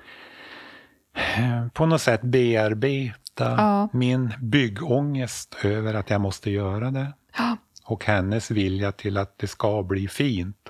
eh, 1.15 1.67
på 1.73 1.85
något 1.85 2.01
sätt 2.01 2.21
bearbeta 2.21 3.55
Ja. 3.57 3.89
min 3.93 4.33
byggångest 4.41 5.55
över 5.63 5.93
att 5.93 6.09
jag 6.09 6.21
måste 6.21 6.49
göra 6.51 6.91
det. 6.91 7.13
Ja. 7.37 7.57
Och 7.85 8.05
hennes 8.05 8.51
vilja 8.51 8.91
till 8.91 9.17
att 9.17 9.37
det 9.37 9.47
ska 9.47 9.83
bli 9.83 10.07
fint. 10.07 10.69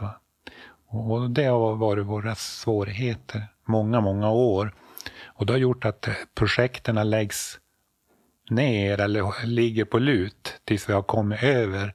Och 0.90 1.30
det 1.30 1.46
har 1.46 1.76
varit 1.76 2.06
våra 2.06 2.36
svårigheter 2.36 3.44
många, 3.68 4.02
många 4.02 4.30
år. 4.32 4.74
Och 5.38 5.46
det 5.46 5.54
har 5.54 5.58
gjort 5.58 5.86
att 5.86 6.10
projekten 6.36 7.10
läggs 7.10 7.60
ner 8.50 9.00
eller 9.00 9.46
ligger 9.46 9.86
på 9.86 10.00
lut 10.00 10.62
tills 10.66 10.90
vi 10.90 10.94
har 10.94 11.02
kommit 11.02 11.44
över 11.44 11.94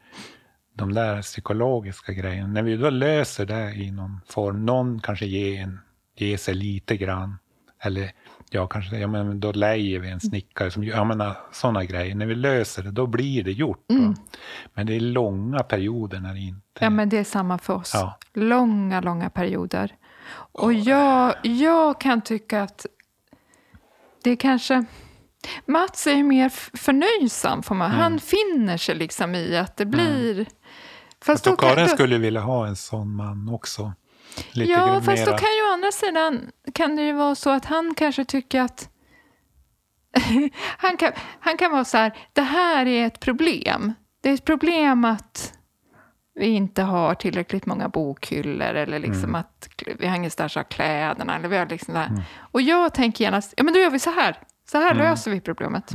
de 0.75 0.93
där 0.93 1.23
psykologiska 1.23 2.13
grejerna. 2.13 2.49
När 2.49 2.63
vi 2.63 2.77
då 2.77 2.91
löser 2.91 3.47
det 3.47 3.73
i 3.75 3.91
någon 3.91 4.21
form, 4.29 4.67
någon 4.67 5.01
kanske 5.01 5.27
ger, 5.27 5.63
en, 5.63 5.81
ger 6.17 6.37
sig 6.37 6.55
lite 6.55 6.97
grann. 6.97 7.39
Eller 7.85 8.13
ja, 8.51 8.67
kanske, 8.67 8.99
ja, 8.99 9.07
men 9.07 9.41
då 9.41 9.53
lejer 9.53 9.99
vi 9.99 10.11
en 10.11 10.21
snickare 10.21 10.71
som 10.71 10.85
jag 10.85 11.07
menar, 11.07 11.37
sådana 11.53 11.85
grejer. 11.85 12.15
När 12.15 12.27
vi 12.27 12.35
löser 12.35 12.83
det, 12.83 12.91
då 12.91 13.07
blir 13.07 13.45
det 13.45 13.53
gjort. 13.53 13.85
Va? 13.89 14.15
Men 14.75 14.87
det 14.87 14.97
är 14.97 15.01
långa 15.01 15.59
perioder 15.59 16.21
när 16.21 16.35
det 16.35 16.41
inte... 16.41 16.61
Ja, 16.81 16.91
men 16.91 17.09
det 17.09 17.19
är 17.19 17.25
samma 17.25 17.59
för 17.59 17.75
oss. 17.75 17.91
Ja. 17.95 18.19
Långa, 18.35 19.01
långa 19.01 19.31
perioder. 19.31 19.97
Och 20.35 20.73
jag, 20.73 21.35
jag 21.43 22.01
kan 22.01 22.21
tycka 22.21 22.63
att 22.63 22.87
det 24.25 24.37
kanske... 24.37 24.85
Mats 25.67 26.07
är 26.07 26.15
ju 26.15 26.23
mer 26.23 26.49
förnöjsam, 26.79 27.63
får 27.63 27.75
man. 27.75 27.91
Mm. 27.91 28.01
Han 28.03 28.21
finner 28.21 28.77
sig 28.77 28.95
liksom 28.95 29.35
i 29.35 29.57
att 29.57 29.77
det 29.77 29.87
blir... 29.87 30.47
Fast 31.25 31.47
Och 31.47 31.53
då 31.53 31.57
kan- 31.57 31.69
Karin 31.69 31.87
då- 31.89 31.95
skulle 31.95 32.19
vilja 32.19 32.41
ha 32.41 32.67
en 32.67 32.77
sån 32.77 33.17
man 33.17 33.49
också. 33.49 33.93
Lite 34.53 34.71
Ja, 34.73 34.87
grann 34.87 35.03
fast 35.03 35.27
då 35.27 35.33
kan 35.33 35.49
ju 35.57 35.63
å 35.71 35.73
andra 35.73 35.93
sidan 35.93 36.51
kan 36.75 36.97
det 36.97 37.03
ju 37.03 37.13
vara 37.13 37.35
så 37.35 37.51
att 37.51 37.65
han 37.65 37.95
kanske 37.95 38.25
tycker 38.25 38.61
att 38.61 38.89
han, 40.79 40.97
kan, 40.97 41.13
han 41.41 41.57
kan 41.57 41.71
vara 41.73 41.85
så 41.85 41.97
här, 41.99 42.17
det 42.33 42.43
här 42.43 42.87
är 42.87 43.07
ett 43.07 43.21
problem. 43.21 43.93
Det 44.23 44.29
är 44.31 44.35
ett 44.35 44.45
problem 44.45 45.05
att 45.05 45.53
vi 46.35 46.47
inte 46.47 46.83
har 46.83 47.15
tillräckligt 47.15 47.67
många 47.67 47.89
bokhyllor 47.89 48.75
eller 48.75 48.99
liksom 48.99 49.23
Mm. 49.25 49.35
att 49.35 49.69
vi 49.99 50.07
har 50.07 50.17
ingenstans 50.17 50.57
att 50.57 50.63
ha 50.63 50.69
kläderna. 50.77 51.37
Eller 51.37 51.49
vi 51.49 51.57
har 51.57 51.67
liksom 51.67 51.95
här. 51.95 52.11
Och 52.53 52.63
jag 52.63 52.95
tänker 52.95 53.25
genast, 53.25 53.55
ja 53.57 53.65
men 53.65 53.75
då 53.75 53.81
gör 53.81 53.91
vi 53.91 53.99
så 53.99 54.11
här. 54.11 54.39
Så 54.71 54.79
här 54.79 54.91
Mm. 54.91 54.99
löser 55.07 55.31
vi 55.31 55.41
problemet. 55.41 55.93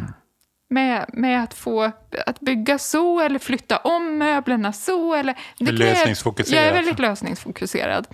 Med, 0.69 1.05
med 1.13 1.43
att 1.43 1.53
få 1.53 1.91
att 2.25 2.39
bygga 2.39 2.77
så 2.79 3.19
eller 3.19 3.39
flytta 3.39 3.77
om 3.77 4.17
möblerna 4.17 4.73
så. 4.73 5.13
Eller, 5.15 5.35
det 5.59 5.71
Lösningsfokuserad. 5.71 6.61
Jag 6.63 6.69
är 6.69 6.73
väldigt 6.73 6.99
lösningsfokuserad. 6.99 8.07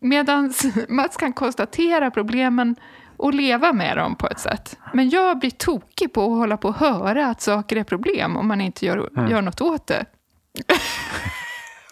Medan 0.00 0.52
Mats 0.88 1.16
kan 1.16 1.32
konstatera 1.32 2.10
problemen 2.10 2.76
och 3.16 3.34
leva 3.34 3.72
med 3.72 3.96
dem 3.96 4.16
på 4.16 4.28
ett 4.28 4.40
sätt. 4.40 4.78
Men 4.92 5.10
jag 5.10 5.38
blir 5.38 5.50
tokig 5.50 6.12
på 6.12 6.22
att 6.22 6.38
hålla 6.38 6.56
på 6.56 6.68
och 6.68 6.74
höra 6.74 7.26
att 7.26 7.40
saker 7.40 7.76
är 7.76 7.84
problem 7.84 8.36
om 8.36 8.48
man 8.48 8.60
inte 8.60 8.86
gör, 8.86 9.08
Mm. 9.18 9.30
gör 9.30 9.42
något 9.42 9.60
åt 9.60 9.86
det. 9.86 10.04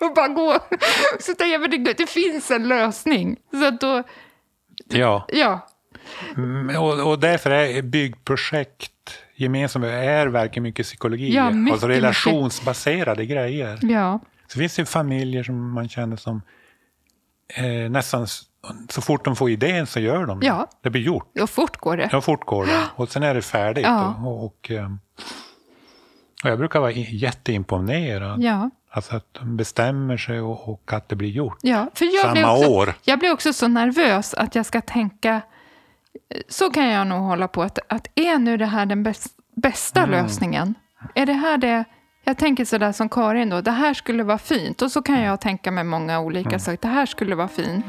Och 0.07 0.15
bara 0.15 0.29
gå. 0.29 0.59
Så 1.21 1.35
tänker 1.35 1.53
jag, 1.53 1.61
men 1.61 1.85
det, 1.85 1.93
det 1.99 2.07
finns 2.11 2.51
en 2.51 2.69
lösning. 2.69 3.37
Så 3.53 3.65
att 3.67 3.81
då, 3.81 4.03
Ja, 4.89 5.27
ja, 5.33 5.69
Mm, 6.37 6.77
och, 6.77 7.11
och 7.11 7.19
därför 7.19 7.51
är 7.51 7.83
byggprojekt 7.83 8.93
gemensamma 9.35 9.87
är 9.89 10.27
verkligen 10.27 10.63
mycket 10.63 10.87
psykologi. 10.87 11.35
Ja, 11.35 11.51
mycket, 11.51 11.73
alltså 11.73 11.89
relationsbaserade 11.89 13.27
grejer. 13.27 13.79
ja, 13.83 14.21
Så 14.47 14.59
finns 14.59 14.77
det 14.77 14.87
familjer 14.87 15.43
som 15.43 15.71
man 15.73 15.89
känner 15.89 16.17
som 16.17 16.43
eh, 17.55 17.91
nästan 17.91 18.27
så 18.89 19.01
fort 19.03 19.25
de 19.25 19.37
får 19.37 19.51
idén 19.51 19.87
så 19.87 20.01
gör 20.01 20.27
de 20.27 20.41
det. 20.41 20.47
Ja. 20.47 20.67
Det 20.83 20.91
blir 20.91 21.03
gjort. 21.03 21.39
och 21.41 21.51
fort 21.51 21.77
går 21.77 21.97
det. 21.97 22.09
Ja, 22.13 22.21
fort 22.21 22.45
går 22.47 22.67
det. 22.67 22.81
Och 22.97 23.09
sen 23.09 23.23
är 23.23 23.35
det 23.35 23.43
färdigt. 23.43 23.85
Ja. 23.85 24.15
Och, 24.25 24.45
och, 24.45 24.71
eh, 24.71 24.91
och 26.45 26.51
jag 26.51 26.59
brukar 26.59 26.81
vara 26.81 26.93
jätteimponerad. 26.93 28.43
Ja, 28.43 28.71
Alltså 28.95 29.17
att 29.17 29.35
de 29.35 29.57
bestämmer 29.57 30.17
sig 30.17 30.41
och, 30.41 30.69
och 30.69 30.93
att 30.93 31.09
det 31.09 31.17
blir 31.17 31.29
gjort. 31.29 31.59
ja. 31.63 31.91
För 31.95 32.05
jag 32.05 32.23
Samma 32.23 32.33
blir 32.33 32.45
också, 32.47 32.69
år. 32.69 32.95
Jag 33.05 33.19
blir 33.19 33.33
också 33.33 33.53
så 33.53 33.69
nervös 33.69 34.35
att 34.35 34.55
jag 34.55 34.67
ska 34.67 34.81
tänka... 34.81 35.41
Så 36.49 36.71
kan 36.71 36.89
jag 36.89 37.07
nog 37.07 37.21
hålla 37.21 37.49
på. 37.49 37.63
Att, 37.63 37.79
att 37.89 38.07
är 38.15 38.39
nu 38.39 38.57
det 38.57 38.67
här 38.67 38.87
den 38.87 39.03
bäst, 39.03 39.27
bästa 39.57 40.01
Mm. 40.03 40.11
lösningen? 40.11 40.75
Är 41.15 41.27
det 41.27 41.33
här 41.33 41.57
det... 41.59 41.85
Jag 42.25 42.39
tänker 42.39 42.65
sådär 42.65 42.93
som 42.93 43.09
Karin 43.09 43.51
då, 43.51 43.61
det 43.61 43.71
här 43.71 43.95
skulle 43.95 44.23
vara 44.23 44.39
fint. 44.39 44.83
Och 44.83 44.93
så 44.93 45.03
kan 45.03 45.21
jag 45.23 45.41
tänka 45.41 45.71
med 45.71 45.87
många 45.87 46.21
olika 46.21 46.49
Mm. 46.49 46.61
saker. 46.61 46.79
Det 46.83 46.89
här 46.89 47.07
skulle 47.07 47.35
vara 47.35 47.49
fint. 47.49 47.87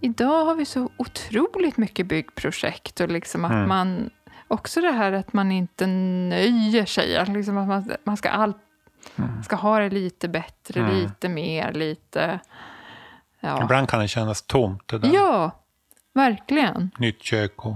Idag 0.00 0.44
har 0.44 0.54
vi 0.54 0.64
så 0.64 0.90
otroligt 0.96 1.76
mycket 1.76 2.06
byggprojekt 2.06 3.00
och 3.00 3.08
liksom 3.08 3.44
att 3.44 3.50
Mm. 3.52 3.68
man... 3.68 4.10
Också 4.48 4.80
det 4.80 4.90
här 4.92 5.12
att 5.12 5.32
man 5.32 5.52
inte 5.52 5.86
nöjer 5.86 6.86
sig. 6.86 7.16
Att 7.16 7.28
liksom 7.28 7.58
att 7.58 7.68
man, 7.68 7.92
man 8.04 8.16
ska, 8.16 8.28
all, 8.30 8.52
Mm. 9.16 9.42
ska 9.42 9.56
ha 9.56 9.78
det 9.78 9.90
lite 9.90 10.28
bättre, 10.28 10.92
lite 10.92 11.28
mer, 11.28 11.72
lite... 11.72 12.40
Ja, 13.40 13.62
Ibland 13.62 13.88
kan 13.88 14.00
det 14.00 14.08
kännas 14.08 14.42
tomt 14.42 14.88
det 14.88 14.98
där. 14.98 15.10
ja 15.14 15.50
verkligen. 16.12 16.90
Nytt 16.98 17.22
kök 17.22 17.66
och 17.66 17.74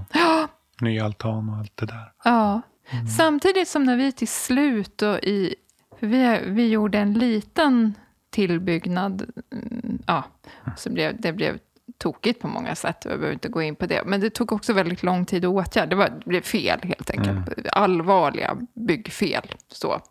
ny 0.81 0.99
altan 0.99 1.49
och 1.49 1.55
allt 1.57 1.77
det 1.77 1.85
där. 1.85 2.11
Ja. 2.23 2.61
Mm. 2.89 3.07
Samtidigt 3.07 3.67
som 3.67 3.83
när 3.83 3.97
vi 3.97 4.11
till 4.11 4.27
slut 4.27 4.97
då 4.97 5.17
i... 5.17 5.55
Vi, 5.99 6.41
vi 6.45 6.69
gjorde 6.69 6.99
en 6.99 7.13
liten 7.13 7.93
tillbyggnad. 8.29 9.25
mm, 9.51 9.99
Ja, 10.07 10.23
så 10.77 10.89
blev, 10.89 11.21
det 11.21 11.33
blev 11.33 11.57
tokigt 11.97 12.41
på 12.41 12.47
många 12.47 12.75
sätt. 12.75 12.97
Jag 13.05 13.19
behöver 13.19 13.33
inte 13.33 13.49
gå 13.49 13.61
in 13.61 13.75
på 13.75 13.85
det. 13.85 14.01
Men 14.05 14.21
det 14.21 14.29
tog 14.29 14.51
också 14.51 14.73
väldigt 14.73 15.03
lång 15.03 15.25
tid 15.25 15.45
att 15.45 15.51
åtgärda. 15.51 15.89
Det, 15.89 15.95
var, 15.95 16.09
det 16.09 16.25
blev 16.25 16.41
fel 16.41 16.79
helt 16.83 17.09
enkelt. 17.09 17.29
Mm. 17.29 17.65
Allvarliga 17.71 18.57
byggfel. 18.73 19.55
Så. 19.67 20.01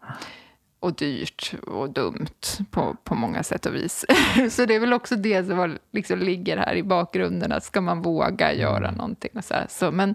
Och 0.80 0.94
dyrt 0.94 1.54
och 1.66 1.90
dumt 1.90 2.40
på, 2.70 2.96
på 3.04 3.14
många 3.14 3.42
sätt 3.42 3.66
och 3.66 3.74
vis. 3.74 4.04
så 4.50 4.66
det 4.66 4.74
är 4.74 4.80
väl 4.80 4.92
också 4.92 5.16
det 5.16 5.44
som 5.44 5.56
var, 5.56 5.78
liksom 5.92 6.18
ligger 6.18 6.56
här 6.56 6.74
i 6.74 6.82
bakgrunden. 6.82 7.52
Att 7.52 7.64
ska 7.64 7.80
man 7.80 8.02
våga 8.02 8.52
göra 8.52 8.90
någonting? 8.90 9.30
Och 9.34 9.44
så 9.44 9.54
här. 9.54 9.66
Så, 9.68 9.90
men 9.90 10.14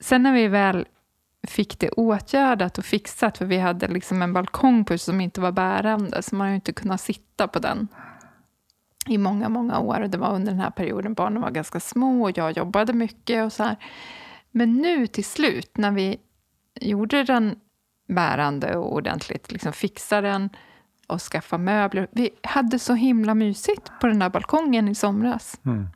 sen 0.00 0.22
när 0.22 0.32
vi 0.32 0.48
väl 0.48 0.86
fick 1.48 1.78
det 1.78 1.90
åtgärdat 1.90 2.78
och 2.78 2.84
fixat, 2.84 3.38
för 3.38 3.44
vi 3.44 3.58
hade 3.58 3.88
liksom 3.88 4.22
en 4.22 4.32
balkong 4.32 4.84
på 4.84 4.92
huset 4.92 5.04
som 5.04 5.20
inte 5.20 5.40
var 5.40 5.52
bärande, 5.52 6.22
så 6.22 6.34
man 6.34 6.44
har 6.44 6.48
ju 6.48 6.54
inte 6.54 6.72
kunnat 6.72 7.00
sitta 7.00 7.48
på 7.48 7.58
den 7.58 7.88
i 9.10 9.18
många, 9.18 9.48
många 9.48 9.78
år. 9.78 10.00
Och 10.00 10.10
det 10.10 10.18
var 10.18 10.34
under 10.34 10.52
den 10.52 10.60
här 10.60 10.70
perioden 10.70 11.14
barnen 11.14 11.42
var 11.42 11.50
ganska 11.50 11.80
små 11.80 12.22
och 12.22 12.38
jag 12.38 12.56
jobbade 12.56 12.92
mycket 12.92 13.44
och 13.44 13.52
så 13.52 13.62
här. 13.62 13.76
Men 14.50 14.72
nu 14.74 15.06
till 15.06 15.24
slut, 15.24 15.70
när 15.76 15.90
vi 15.90 16.16
gjorde 16.80 17.22
den 17.24 17.56
bärande 18.08 18.76
och 18.76 18.92
ordentligt, 18.94 19.52
liksom 19.52 19.72
fixade 19.72 20.28
den 20.28 20.50
och 21.06 21.20
skaffade 21.22 21.62
möbler. 21.62 22.08
Vi 22.12 22.30
hade 22.42 22.78
så 22.78 22.94
himla 22.94 23.34
mysigt 23.34 23.90
på 24.00 24.06
den 24.06 24.18
där 24.18 24.30
balkongen 24.30 24.88
i 24.88 24.94
somras. 24.94 25.60
Mm. 25.64 25.86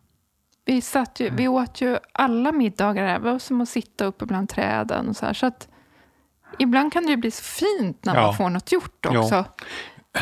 Vi, 0.64 0.81
satt 0.81 1.20
ju, 1.20 1.31
vi 1.31 1.48
åt 1.48 1.81
ju 1.81 1.98
alla 2.12 2.53
middagar 2.53 3.07
där. 3.07 3.18
Det 3.18 3.31
var 3.31 3.38
som 3.38 3.61
att 3.61 3.68
sitta 3.68 4.05
uppe 4.05 4.27
bland 4.27 4.48
träden. 4.48 5.09
Och 5.09 5.16
så, 5.16 5.27
här. 5.27 5.33
så 5.33 5.46
att 5.46 5.68
ibland 6.59 6.92
kan 6.92 7.03
det 7.05 7.11
ju 7.11 7.16
bli 7.16 7.31
så 7.31 7.42
fint 7.42 8.05
när 8.05 8.14
Ja. 8.14 8.22
man 8.22 8.35
får 8.37 8.50
något 8.50 8.72
gjort 8.72 8.98
Ja. 9.11 9.18
också. 9.18 9.44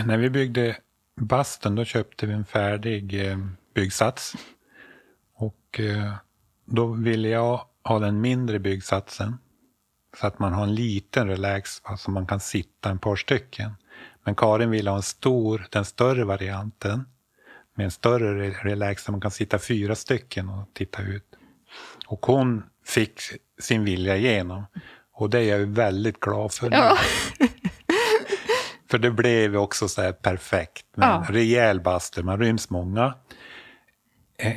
När 0.07 0.19
vi 0.19 0.31
byggde 0.31 0.77
bastun 1.21 1.75
då 1.75 1.85
köpte 1.85 2.27
vi 2.27 2.33
en 2.33 2.45
färdig 2.45 3.31
eh, 3.31 3.39
byggsats. 3.75 4.35
Och 5.35 5.81
eh, 5.81 6.13
då 6.65 6.87
ville 6.87 7.29
jag 7.29 7.61
ha 7.85 7.99
den 7.99 8.21
mindre 8.21 8.59
byggsatsen. 8.59 9.39
Så 10.21 10.27
att 10.27 10.39
man 10.39 10.53
har 10.53 10.63
en 10.63 10.75
liten 10.75 11.29
relax, 11.29 11.81
alltså 11.85 12.11
man 12.11 12.27
kan 12.27 12.41
sitta 12.41 12.91
en 12.91 12.99
par 12.99 13.17
stycken. 13.17 13.73
Men 14.25 14.35
Karin 14.35 14.71
ville 14.71 14.91
ha 14.91 14.97
en 14.97 15.03
stor, 15.03 15.67
den 15.71 15.85
större 15.85 16.25
varianten. 16.25 17.05
med 17.75 17.85
en 17.85 17.91
större 17.91 18.51
relax 18.51 19.05
där 19.05 19.13
man 19.13 19.21
kan 19.21 19.31
sitta 19.31 19.59
fyra 19.59 19.95
stycken 19.95 20.49
och 20.49 20.69
titta 20.75 21.03
ut. 21.03 21.25
Och 22.07 22.27
hon 22.27 22.63
fick 22.87 23.21
sin 23.61 23.85
vilja 23.85 24.17
igenom. 24.17 24.65
Och 25.13 25.31
det 25.31 25.39
är 25.39 25.59
jag 25.59 25.67
väldigt 25.67 26.21
glad 26.21 26.53
för. 26.53 26.71
Ja. 26.71 26.99
för 28.93 28.99
det 28.99 29.11
blev 29.11 29.57
också 29.57 29.89
så 29.89 30.03
här 30.03 30.13
perfekt. 30.13 30.87
Med 30.97 31.09
ja. 31.09 31.25
En 31.29 31.35
rejäl 31.35 31.81
bastu, 31.81 32.23
man 32.23 32.39
ryms 32.39 32.71
många. 32.71 33.15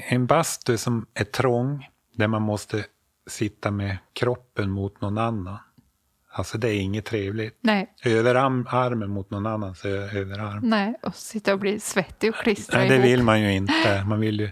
En 0.08 0.26
bastu 0.26 0.78
som 0.78 1.06
är 1.14 1.24
trång, 1.24 1.88
där 2.16 2.28
man 2.28 2.42
måste 2.42 2.86
sitta 3.28 3.72
med 3.72 3.98
kroppen 4.14 4.70
mot 4.70 5.02
någon 5.02 5.18
annan. 5.18 5.58
Alltså 6.32 6.58
det 6.58 6.70
är 6.70 6.74
inget 6.74 7.06
trevligt. 7.06 7.58
Nej. 7.62 7.94
Överarm, 8.04 8.68
armen 8.70 9.10
mot 9.10 9.30
någon 9.30 9.46
annans 9.46 9.86
överarm. 9.86 10.60
Nej, 10.64 10.96
och 11.04 11.16
sitta 11.16 11.54
och 11.54 11.60
bli 11.60 11.80
svettig 11.80 12.30
och 12.30 12.36
klistra 12.36 12.80
Nej, 12.80 12.90
det 12.90 12.98
vill 12.98 13.24
man 13.24 13.42
ju 13.42 13.52
inte. 13.52 14.04
Man 14.08 14.20
vill 14.20 14.40
ju 14.40 14.52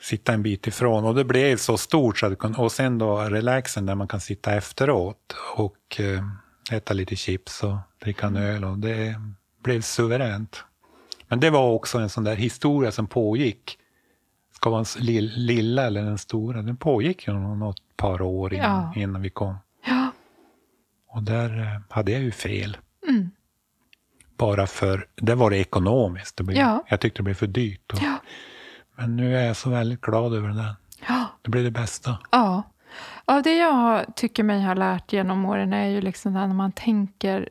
sitta 0.00 0.32
en 0.32 0.42
bit 0.42 0.66
ifrån. 0.66 1.04
Och 1.04 1.14
det 1.14 1.24
blev 1.24 1.56
så 1.56 1.78
stort. 1.78 2.18
Så 2.18 2.26
att, 2.26 2.58
och 2.58 2.72
sen 2.72 2.98
då 2.98 3.20
relaxen 3.20 3.86
där 3.86 3.94
man 3.94 4.08
kan 4.08 4.20
sitta 4.20 4.54
efteråt 4.54 5.36
och 5.56 6.00
eh, 6.00 6.76
äta 6.76 6.94
lite 6.94 7.16
chips 7.16 7.62
och 7.62 7.76
dricka 8.02 8.26
en 8.26 8.36
öl. 8.36 8.64
Och 8.64 8.78
det 8.78 9.14
blev 9.62 9.80
suveränt. 9.80 10.64
Men 11.28 11.40
det 11.40 11.50
var 11.50 11.70
också 11.70 11.98
en 11.98 12.08
sån 12.08 12.24
där 12.24 12.36
historia 12.36 12.92
som 12.92 13.06
pågick. 13.06 13.78
Ska 14.54 14.70
vara 14.70 14.84
den 14.98 15.26
lilla 15.26 15.86
eller 15.86 16.02
den 16.02 16.18
stora? 16.18 16.62
Den 16.62 16.76
pågick 16.76 17.28
ju 17.28 17.32
något 17.34 17.96
par 17.96 18.22
år 18.22 18.54
innan, 18.54 18.92
ja. 18.94 19.02
innan 19.02 19.22
vi 19.22 19.30
kom. 19.30 19.54
Ja. 19.86 20.10
Och 21.08 21.22
där 21.22 21.60
eh, 21.60 21.80
hade 21.88 22.12
jag 22.12 22.22
ju 22.22 22.30
fel. 22.30 22.76
Mm. 23.08 23.30
Bara 24.36 24.66
för, 24.66 25.06
det 25.14 25.34
var 25.34 25.50
det 25.50 25.58
ekonomiskt. 25.58 26.36
Det 26.36 26.44
blev, 26.44 26.58
ja. 26.58 26.84
Jag 26.88 27.00
tyckte 27.00 27.18
det 27.18 27.22
blev 27.22 27.34
för 27.34 27.46
dyrt. 27.46 27.92
Och. 27.92 27.98
Men 28.96 29.16
nu 29.16 29.36
är 29.36 29.46
jag 29.46 29.56
så 29.56 29.70
väldigt 29.70 30.00
glad 30.00 30.34
över 30.34 30.48
det. 30.48 30.76
Ja. 31.08 31.26
Det 31.42 31.50
blir 31.50 31.64
det 31.64 31.70
bästa. 31.70 32.18
Ja. 32.30 32.62
Av 33.24 33.42
det 33.42 33.56
jag 33.56 34.16
tycker 34.16 34.42
mig 34.42 34.62
ha 34.62 34.74
lärt 34.74 35.12
genom 35.12 35.44
åren 35.44 35.72
är 35.72 35.86
ju 35.86 36.00
liksom 36.00 36.32
när 36.32 36.46
man 36.46 36.72
tänker 36.72 37.48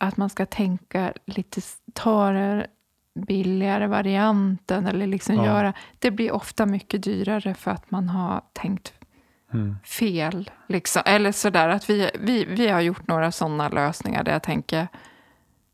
att 0.00 0.16
man 0.16 0.30
ska 0.30 0.46
tänka 0.46 1.12
lite, 1.26 1.60
ta 1.92 2.30
den 2.30 2.66
billigare 3.14 3.86
varianten 3.86 4.86
eller 4.86 5.06
liksom 5.06 5.36
ja. 5.36 5.46
göra. 5.46 5.72
Det 5.98 6.10
blir 6.10 6.32
ofta 6.32 6.66
mycket 6.66 7.02
dyrare 7.02 7.54
för 7.54 7.70
att 7.70 7.90
man 7.90 8.08
har 8.08 8.42
tänkt 8.52 8.92
mm. 9.52 9.76
fel. 9.84 10.50
Liksom. 10.68 11.02
Eller 11.06 11.32
sådär 11.32 11.68
att 11.68 11.90
vi, 11.90 12.10
vi, 12.20 12.44
vi 12.44 12.68
har 12.68 12.80
gjort 12.80 13.06
några 13.06 13.32
sådana 13.32 13.68
lösningar 13.68 14.24
där 14.24 14.32
jag 14.32 14.42
tänker 14.42 14.88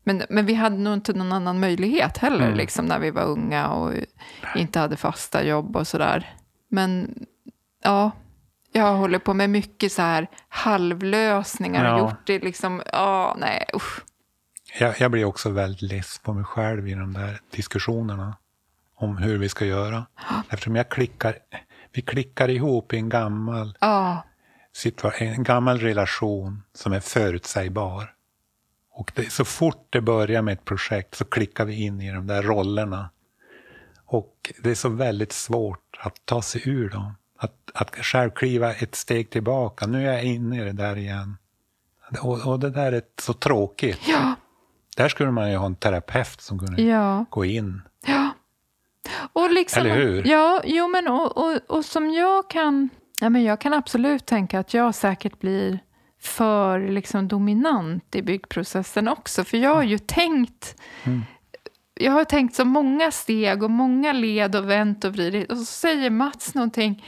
men, 0.07 0.23
men 0.29 0.45
vi 0.45 0.53
hade 0.53 0.77
nog 0.77 0.93
inte 0.93 1.13
någon 1.13 1.31
annan 1.31 1.59
möjlighet 1.59 2.17
heller 2.17 2.45
mm. 2.45 2.57
liksom, 2.57 2.85
när 2.85 2.99
vi 2.99 3.11
var 3.11 3.23
unga 3.23 3.67
och 3.67 3.93
inte 4.55 4.79
hade 4.79 4.97
fasta 4.97 5.43
jobb 5.43 5.75
och 5.75 5.87
sådär. 5.87 6.35
Men 6.67 7.15
ja, 7.83 8.11
jag 8.71 8.93
håller 8.93 9.19
på 9.19 9.33
med 9.33 9.49
mycket 9.49 9.91
så 9.91 10.01
här 10.01 10.27
halvlösningar 10.49 11.85
ja. 11.85 11.93
och 11.93 11.99
gjort 11.99 12.27
det 12.27 12.39
liksom, 12.39 12.81
ja, 12.91 13.35
nej, 13.39 13.65
usch. 13.75 14.01
Jag, 14.79 14.99
jag 14.99 15.11
blir 15.11 15.25
också 15.25 15.49
väldigt 15.49 15.81
less 15.81 16.19
på 16.23 16.33
mig 16.33 16.43
själv 16.43 16.87
i 16.87 16.93
de 16.93 17.13
där 17.13 17.41
diskussionerna 17.51 18.37
om 18.95 19.17
hur 19.17 19.37
vi 19.37 19.49
ska 19.49 19.65
göra. 19.65 20.05
Eftersom 20.49 20.75
jag 20.75 20.89
klickar, 20.89 21.37
vi 21.91 22.01
klickar 22.01 22.49
ihop 22.49 22.93
i 22.93 22.97
en 22.97 23.09
gammal, 23.09 23.77
ja. 23.81 24.23
en 25.19 25.43
gammal 25.43 25.79
relation 25.79 26.63
som 26.73 26.93
är 26.93 26.99
förutsägbar. 26.99 28.13
Och 28.91 29.11
det, 29.15 29.31
så 29.31 29.45
fort 29.45 29.87
det 29.89 30.01
börjar 30.01 30.41
med 30.41 30.53
ett 30.53 30.65
projekt 30.65 31.15
så 31.15 31.25
klickar 31.25 31.65
vi 31.65 31.83
in 31.83 32.01
i 32.01 32.11
de 32.11 32.27
där 32.27 32.43
rollerna. 32.43 33.09
Och 34.05 34.53
det 34.63 34.69
är 34.69 34.75
så 34.75 34.89
väldigt 34.89 35.31
svårt 35.31 35.99
att 35.99 36.25
ta 36.25 36.41
sig 36.41 36.69
ur 36.69 36.89
dem. 36.89 37.13
Att, 37.37 37.71
att 37.73 37.95
själv 37.95 38.29
kliva 38.29 38.73
ett 38.73 38.95
steg 38.95 39.29
tillbaka. 39.29 39.87
Nu 39.87 40.07
är 40.07 40.13
jag 40.13 40.23
inne 40.23 40.61
i 40.61 40.65
det 40.65 40.71
där 40.71 40.97
igen. 40.97 41.37
Och, 42.21 42.47
och 42.47 42.59
det 42.59 42.69
där 42.69 42.91
är 42.91 43.01
så 43.21 43.33
tråkigt. 43.33 43.99
Ja. 44.07 44.35
Där 44.97 45.09
skulle 45.09 45.31
man 45.31 45.51
ju 45.51 45.57
ha 45.57 45.65
en 45.65 45.75
terapeut 45.75 46.41
som 46.41 46.59
kunde 46.59 46.81
ja. 46.81 47.25
gå 47.29 47.45
in. 47.45 47.81
Ja. 48.05 48.29
Och 49.33 49.51
liksom, 49.51 49.81
Eller 49.81 49.95
hur? 49.95 50.27
Ja, 50.27 50.61
jo 50.65 50.87
men 50.87 51.07
och, 51.07 51.37
och, 51.37 51.57
och 51.67 51.85
som 51.85 52.11
jag 52.11 52.49
kan... 52.49 52.89
Ja, 53.21 53.29
men 53.29 53.43
jag 53.43 53.61
kan 53.61 53.73
absolut 53.73 54.25
tänka 54.25 54.59
att 54.59 54.73
jag 54.73 54.95
säkert 54.95 55.39
blir 55.39 55.79
för 56.21 56.79
liksom 56.79 57.27
dominant 57.27 58.15
i 58.15 58.21
byggprocessen 58.21 59.07
också. 59.07 59.43
För 59.43 59.57
jag 59.57 59.75
har 59.75 59.83
ju 59.83 59.97
tänkt 59.97 60.81
mm. 61.03 61.23
Jag 61.99 62.11
har 62.11 62.23
tänkt 62.23 62.55
så 62.55 62.65
många 62.65 63.11
steg 63.11 63.63
och 63.63 63.71
många 63.71 64.13
led 64.13 64.55
och 64.55 64.69
vänt 64.69 65.03
och 65.03 65.13
vridit. 65.13 65.51
Och 65.51 65.57
så 65.57 65.65
säger 65.65 66.09
Mats 66.09 66.53
någonting 66.55 67.05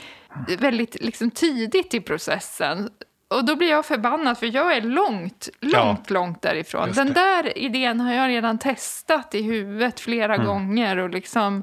väldigt 0.58 0.96
liksom 1.00 1.30
tidigt 1.30 1.94
i 1.94 2.00
processen. 2.00 2.90
Och 3.30 3.44
då 3.44 3.56
blir 3.56 3.70
jag 3.70 3.86
förbannad, 3.86 4.38
för 4.38 4.54
jag 4.54 4.76
är 4.76 4.80
långt, 4.80 5.48
långt, 5.60 5.74
ja, 6.08 6.14
långt 6.14 6.42
därifrån. 6.42 6.92
Den 6.92 7.12
där 7.12 7.58
idén 7.58 8.00
har 8.00 8.12
jag 8.12 8.28
redan 8.28 8.58
testat 8.58 9.34
i 9.34 9.42
huvudet 9.42 10.00
flera 10.00 10.34
mm. 10.34 10.46
gånger. 10.46 10.96
Och, 10.96 11.10
liksom, 11.10 11.62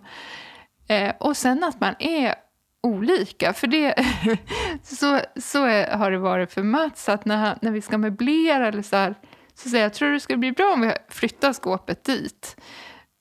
eh, 0.88 1.14
och 1.20 1.38
sen 1.38 1.64
att 1.64 1.80
man 1.80 1.96
är 2.00 2.36
olika. 2.84 3.54
För 3.54 3.68
det, 3.68 4.06
så, 4.84 5.20
så 5.36 5.66
är, 5.66 5.98
har 5.98 6.12
det 6.12 6.18
varit 6.18 6.54
för 6.54 6.64
Mats, 6.64 7.10
att 7.10 7.26
när, 7.26 7.38
han, 7.38 7.58
när 7.62 7.72
vi 7.72 7.82
ska 7.82 7.98
möblera 7.98 8.68
eller 8.68 8.82
så 8.82 8.96
här, 8.96 9.16
så 9.54 9.70
säger 9.70 9.84
jag, 9.84 9.94
tror 9.94 10.08
du 10.08 10.14
det 10.14 10.20
skulle 10.20 10.38
bli 10.38 10.52
bra 10.52 10.74
om 10.74 10.82
vi 10.82 10.92
flyttar 11.10 11.54
skåpet 11.54 12.04
dit? 12.04 12.58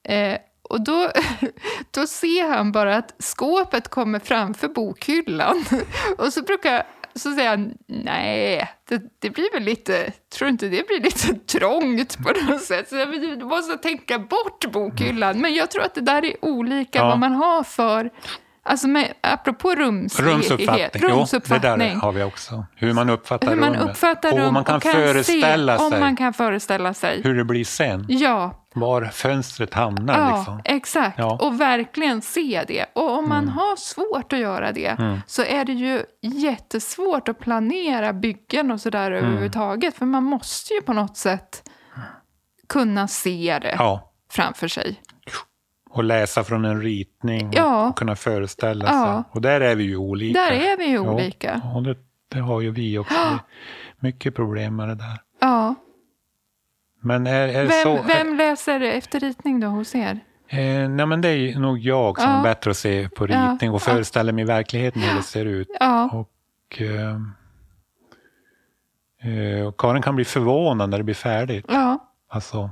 Eh, 0.09 0.39
och 0.63 0.81
då, 0.81 1.11
då 1.91 2.07
ser 2.07 2.49
han 2.49 2.73
bara 2.73 2.97
att 2.97 3.15
skåpet 3.19 3.89
kommer 3.89 4.19
framför 4.19 4.69
bokhyllan. 4.69 5.65
Och 6.19 6.33
så 6.33 6.43
brukar 6.43 6.87
så 7.17 7.35
säger 7.35 7.51
han, 7.51 7.75
nej, 7.87 8.69
det, 8.89 9.03
det, 9.19 9.31
blir 9.31 9.53
väl 9.53 9.63
lite, 9.63 10.13
tror 10.39 10.51
inte 10.51 10.69
det 10.69 10.87
blir 10.87 11.01
lite 11.01 11.35
trångt 11.59 12.19
på 12.19 12.33
något 12.33 12.63
sätt? 12.63 12.89
Så 12.89 12.97
du 12.97 13.45
måste 13.45 13.77
tänka 13.77 14.19
bort 14.19 14.73
bokhyllan. 14.73 15.41
Men 15.41 15.55
jag 15.55 15.71
tror 15.71 15.83
att 15.83 15.95
det 15.95 16.01
där 16.01 16.25
är 16.25 16.45
olika 16.45 16.99
ja. 16.99 17.09
vad 17.09 17.19
man 17.19 17.33
har 17.33 17.63
för 17.63 18.11
Alltså 18.69 18.89
med, 18.89 19.15
apropå 19.21 19.75
rumslighet, 19.75 20.35
rumsuppfattning. 20.35 21.03
rumsuppfattning. 21.03 21.71
Jo, 21.73 21.77
det 21.77 21.85
där 21.85 22.01
har 22.01 22.13
vi 22.13 22.23
också. 22.23 22.65
Hur 22.75 22.93
man 22.93 23.11
uppfattar 23.11 23.49
hur 23.49 23.57
man 23.57 23.75
rummet. 23.75 23.91
Uppfattar 23.91 24.31
rum 24.31 24.47
och 24.47 24.53
man 24.53 24.65
kan, 24.65 24.81
kan 24.81 24.93
föreställa 24.93 25.79
se, 25.79 25.85
sig. 25.85 25.95
Om 25.95 26.01
man 26.01 26.17
kan 26.17 26.33
föreställa 26.33 26.95
sig. 26.95 27.23
Hur 27.23 27.35
det 27.35 27.45
blir 27.45 27.65
sen. 27.65 28.07
Ja. 28.09 28.67
Var 28.75 29.05
fönstret 29.05 29.75
hamnar. 29.75 30.19
Ja, 30.19 30.37
liksom. 30.37 30.61
exakt. 30.65 31.19
Ja. 31.19 31.39
Och 31.41 31.61
verkligen 31.61 32.23
se 32.23 32.65
det. 32.69 32.87
Och 32.93 33.19
om 33.19 33.29
man 33.29 33.43
mm. 33.43 33.55
har 33.55 33.77
svårt 33.77 34.33
att 34.33 34.39
göra 34.39 34.73
det 34.73 34.87
mm. 34.99 35.21
så 35.27 35.43
är 35.43 35.65
det 35.65 35.73
ju 35.73 36.03
jättesvårt 36.23 37.29
att 37.29 37.39
planera 37.39 38.13
byggen 38.13 38.71
och 38.71 38.81
sådär 38.81 39.11
mm. 39.11 39.25
överhuvudtaget. 39.25 39.95
För 39.97 40.07
man 40.07 40.25
måste 40.25 40.75
ju 40.75 40.83
på 40.83 40.93
något 40.93 41.17
sätt 41.17 41.63
kunna 42.69 43.09
se 43.09 43.59
det 43.63 43.75
ja. 43.79 44.13
framför 44.31 44.69
sig. 44.69 45.01
Och 45.97 46.05
läsa 46.05 46.45
från 46.45 46.65
en 46.65 46.83
ritning 46.83 47.51
ja. 47.53 47.89
och 47.89 47.99
kunna 47.99 48.17
föreställa 48.17 48.87
sig. 48.87 48.95
Ja. 48.95 49.25
Och 49.31 49.41
där 49.41 49.61
är 49.61 49.77
vi 49.77 49.85
ju 49.85 49.97
olika. 49.97 50.41
Där 50.41 50.53
är 50.53 50.77
vi 50.77 50.85
ju 50.85 50.99
olika. 50.99 51.61
Ja, 51.65 51.77
och 51.77 51.83
det, 51.83 51.97
det 52.29 52.39
har 52.39 52.61
ju 52.61 52.71
vi 52.71 52.99
också. 52.99 53.15
Ja. 53.15 53.39
Mycket 53.99 54.35
problem 54.35 54.77
med 54.77 54.89
det 54.89 54.95
där. 54.95 55.21
Ja. 55.41 55.75
Men 57.01 57.27
är, 57.27 57.49
är 57.49 57.67
vem, 57.67 57.83
så, 57.83 58.03
vem 58.03 58.37
läser 58.37 58.81
efter 58.81 59.21
ritning 59.21 59.61
då 59.61 59.67
hos 59.67 59.95
er? 59.95 60.21
Eh, 60.49 60.89
nej, 60.89 61.07
men 61.07 61.21
det 61.21 61.29
är 61.29 61.59
nog 61.59 61.79
jag 61.79 62.21
som 62.21 62.31
ja. 62.31 62.39
är 62.39 62.43
bättre 62.43 62.71
att 62.71 62.77
se 62.77 63.09
på 63.09 63.27
ritning 63.27 63.71
och 63.71 63.83
föreställa 63.83 64.33
mig 64.33 64.45
verkligheten 64.45 65.03
hur 65.03 65.17
det 65.17 65.23
ser 65.23 65.45
ut. 65.45 65.69
Och, 66.13 66.81
eh, 66.81 67.17
eh, 69.33 69.67
och 69.67 69.81
Karin 69.81 70.03
kan 70.03 70.17
bli 70.17 70.25
förvånad 70.25 70.91
när 70.91 70.99
det 70.99 71.05
blir 71.05 71.15
färdigt. 71.15 71.65
Ja. 71.69 71.99
Alltså, 72.29 72.71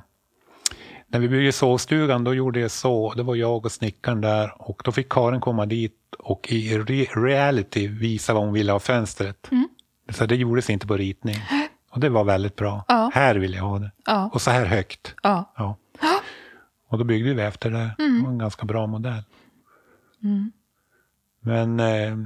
när 1.15 1.21
vi 1.21 1.29
byggde 1.29 1.53
sovstugan 1.53 2.25
då 2.25 2.35
gjorde 2.35 2.61
jag 2.61 2.71
så, 2.71 3.15
det 3.15 3.23
var 3.23 3.35
jag 3.35 3.67
och 3.67 3.73
snickaren 3.73 4.21
där 4.21 4.55
och 4.59 4.83
då 4.85 4.93
fick 4.93 5.09
Karin 5.09 5.41
komma 5.41 5.67
dit 5.67 6.15
och 6.19 6.53
i 6.53 6.79
re 6.79 7.05
reality 7.05 7.89
visa 7.89 8.35
vad 8.35 8.43
hon 8.43 8.53
ville 8.53 8.73
ha 8.73 8.81
fönstret. 8.81 9.53
Mm. 9.53 9.69
Så 10.09 10.27
det 10.27 10.37
gjordes 10.37 10.71
inte 10.71 10.87
på 10.87 10.97
ritning. 10.97 11.37
Och 11.91 12.01
det 12.01 12.09
var 12.09 12.25
väldigt 12.25 12.57
bra. 12.57 12.85
Ja. 12.89 13.11
Här 13.15 13.35
vill 13.35 13.55
jag 13.55 13.63
ha 13.63 13.79
det. 13.79 13.91
Ja. 14.07 14.31
Och 14.33 14.43
så 14.43 14.51
här 14.51 14.65
högt. 14.65 15.15
Ja. 15.23 15.53
ja. 15.57 15.77
Och 16.89 16.99
då 16.99 17.05
byggde 17.05 17.35
vi 17.35 17.43
efter 17.43 17.71
det. 17.71 17.91
Mm. 17.99 18.17
Det 18.19 18.25
var 18.25 18.33
en 18.33 18.39
ganska 18.39 18.67
bra 18.67 18.87
modell. 18.87 19.23
Mm. 20.23 20.53
Men 21.41 21.81
eh, 21.81 22.17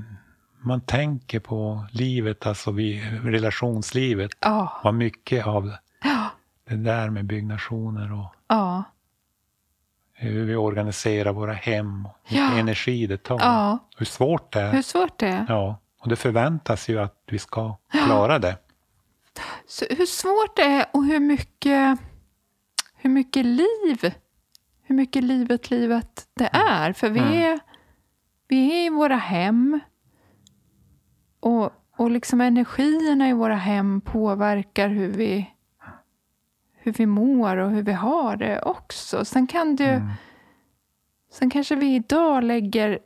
man 0.62 0.81
tänker 0.81 1.40
på 1.40 1.87
livet, 1.92 2.46
alltså 2.46 2.70
vi, 2.70 3.03
relationslivet. 3.22 4.31
Ja. 4.40 4.81
Vad 4.85 4.94
mycket 4.94 5.46
av 5.46 5.72
det 6.68 6.76
där 6.76 7.11
med 7.11 7.24
byggnationer 7.24 8.12
och 8.12 8.35
Ja. 8.48 8.85
Hur 10.12 10.44
vi 10.44 10.57
organiserar 10.57 11.33
våra 11.33 11.52
hem, 11.52 12.07
och 12.07 12.16
ja. 12.28 12.52
energi 12.59 13.07
det 13.07 13.22
tar. 13.22 13.38
Ja. 13.40 13.78
Hur 13.98 14.07
svårt 14.07 14.52
det 14.52 14.61
är. 14.61 14.72
Hur 14.72 14.83
svårt 14.83 15.18
det 15.18 15.26
är. 15.28 15.46
Ja, 15.48 15.78
och 16.00 16.09
det 16.09 16.16
förväntas 16.16 16.88
ju 16.88 17.00
att 17.00 17.22
vi 17.26 17.38
ska 17.38 17.76
klara 17.90 18.38
det. 18.38 18.57
Så 19.66 19.85
hur 19.90 20.07
svårt 20.07 20.57
det 20.57 20.62
är 20.62 20.87
och 20.92 21.04
hur 21.04 21.20
mycket, 21.20 21.98
hur 22.96 23.11
mycket 23.11 23.46
liv 23.46 24.12
hur 24.83 24.94
mycket 24.94 25.24
livet 25.24 25.70
livet 25.70 26.26
det 26.35 26.46
Mm. 26.46 26.66
är. 26.66 26.92
För 26.92 27.09
vi 27.11 27.20
är, 27.20 27.61
vi 28.48 28.81
är 28.81 28.87
i 28.87 28.90
våra 28.90 29.16
hem. 29.16 29.81
Och, 31.40 31.70
och 31.96 32.11
liksom 32.11 32.40
energierna 32.40 33.28
i 33.28 33.33
våra 33.33 33.54
hem 33.57 34.00
påverkar 34.00 34.88
hur 34.88 35.12
vi, 35.12 35.50
hur 36.88 36.94
vi 36.94 37.07
mår 37.07 37.57
och 37.57 37.70
hur 37.70 37.83
vi 37.83 37.92
har 37.92 38.37
det 38.37 38.62
också. 38.62 39.24
Sen 39.24 39.46
kan 39.46 39.77
det 39.77 39.85
ju, 39.85 39.90
Mm. 39.90 40.09
Sen 41.31 41.51
kanske 41.51 41.74
vi 41.77 41.94
idag 41.94 42.44
lägger 42.44 42.98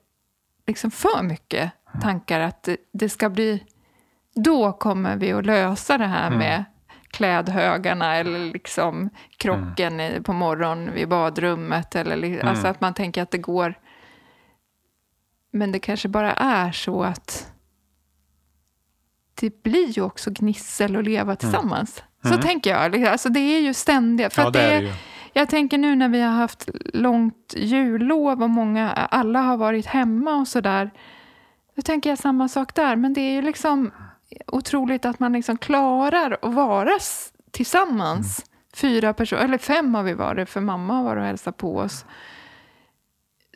liksom 0.66 0.90
för 0.90 1.22
mycket 1.22 1.72
tankar 2.02 2.40
att 2.40 2.68
det, 2.92 3.08
ska 3.08 3.28
bli... 3.30 3.64
Då 4.34 4.72
kommer 4.72 5.16
vi 5.16 5.32
att 5.32 5.46
lösa 5.46 5.98
det 5.98 6.06
här 6.06 6.30
med 6.30 6.64
klädhögarna 7.10 8.14
eller 8.16 8.38
liksom 8.52 9.10
krocken 9.36 10.00
i- 10.00 10.20
på 10.22 10.32
morgonen 10.32 10.94
vid 10.94 11.08
badrummet. 11.08 11.94
Eller, 11.96 12.16
li- 12.16 12.40
Alltså 12.40 12.66
att 12.68 12.80
man 12.80 12.94
tänker 12.94 13.22
att 13.22 13.30
det 13.30 13.38
går... 13.38 13.74
Men 15.50 15.72
det 15.72 15.78
kanske 15.78 16.08
bara 16.08 16.32
är 16.34 16.72
så 16.72 17.02
att 17.02 17.52
det 19.34 19.62
blir 19.62 19.88
ju 19.88 20.02
också 20.02 20.30
gnissel 20.30 20.96
att 20.96 21.04
leva 21.04 21.36
tillsammans. 21.36 22.02
Så 22.22 22.36
tänker 22.36 22.70
jag. 22.70 23.04
Alltså 23.04 23.28
det 23.28 23.40
är 23.40 23.60
ju 23.60 23.74
ständiga... 23.74 24.30
För 24.30 24.42
Ja, 24.42 24.50
det 24.50 24.58
det 24.58 24.64
är 24.64 24.80
det 24.80 24.86
ju. 24.86 24.92
jag 25.32 25.48
tänker 25.48 25.78
nu 25.78 25.94
när 25.96 26.08
vi 26.08 26.20
har 26.20 26.32
haft 26.32 26.68
långt 26.94 27.54
jullov 27.56 28.42
och 28.42 28.50
många, 28.50 28.90
alla 28.92 29.40
har 29.40 29.56
varit 29.56 29.86
hemma 29.86 30.34
och 30.34 30.48
sådär. 30.48 30.90
Då 31.76 31.82
tänker 31.82 32.10
jag 32.10 32.18
samma 32.18 32.48
sak 32.48 32.74
där. 32.74 32.96
Men 32.96 33.12
det 33.12 33.20
är 33.20 33.32
ju 33.32 33.42
liksom 33.42 33.90
otroligt 34.46 35.04
att 35.04 35.20
man 35.20 35.32
liksom 35.32 35.58
klarar 35.58 36.38
att 36.42 36.54
vara 36.54 36.98
tillsammans. 37.50 38.46
Fyra 38.74 39.14
personer, 39.14 39.44
eller 39.44 39.58
fem 39.58 39.94
har 39.94 40.02
vi 40.02 40.14
varit, 40.14 40.48
för 40.50 40.60
mamma 40.60 40.94
har 40.94 41.04
varit 41.04 41.20
och 41.20 41.26
hälsat 41.26 41.56
på 41.56 41.76
oss. 41.76 42.04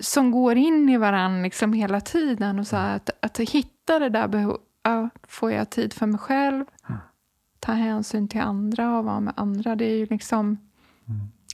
Som 0.01 0.31
går 0.31 0.57
in 0.57 0.89
i 0.89 0.97
varandra 0.97 1.43
liksom 1.43 1.73
hela 1.73 2.01
tiden. 2.01 2.59
Och 2.59 2.67
så 2.67 2.77
här, 2.77 2.97
att, 2.97 3.11
att 3.23 3.39
hitta 3.39 3.99
det 3.99 4.09
där 4.09 4.29
behovet. 4.29 4.61
Ja, 4.83 5.09
får 5.29 5.53
jag 5.53 5.71
tid 5.71 5.93
för 5.93 6.07
mig 6.07 6.19
själv? 6.19 6.65
Ta 7.61 7.73
hänsyn 7.73 8.29
till 8.29 8.41
andra 8.41 8.99
och 8.99 9.05
vara 9.05 9.21
med 9.21 9.35
andra. 9.37 9.77
Det 9.77 9.85
är 9.85 9.97
ju 9.97 10.07
liksom... 10.07 10.59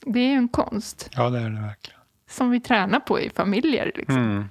Det 0.07 0.21
är 0.21 0.29
ju 0.29 0.35
en 0.37 0.49
konst 0.49 1.11
Ja, 1.13 1.31
det 1.31 1.39
är 1.39 1.51
det 1.51 1.61
verkligen. 1.61 2.01
som 2.31 2.51
vi 2.51 2.61
tränar 2.61 3.01
på 3.01 3.21
i 3.21 3.31
familjer. 3.31 3.93
Liksom. 3.95 4.17
Mm. 4.17 4.45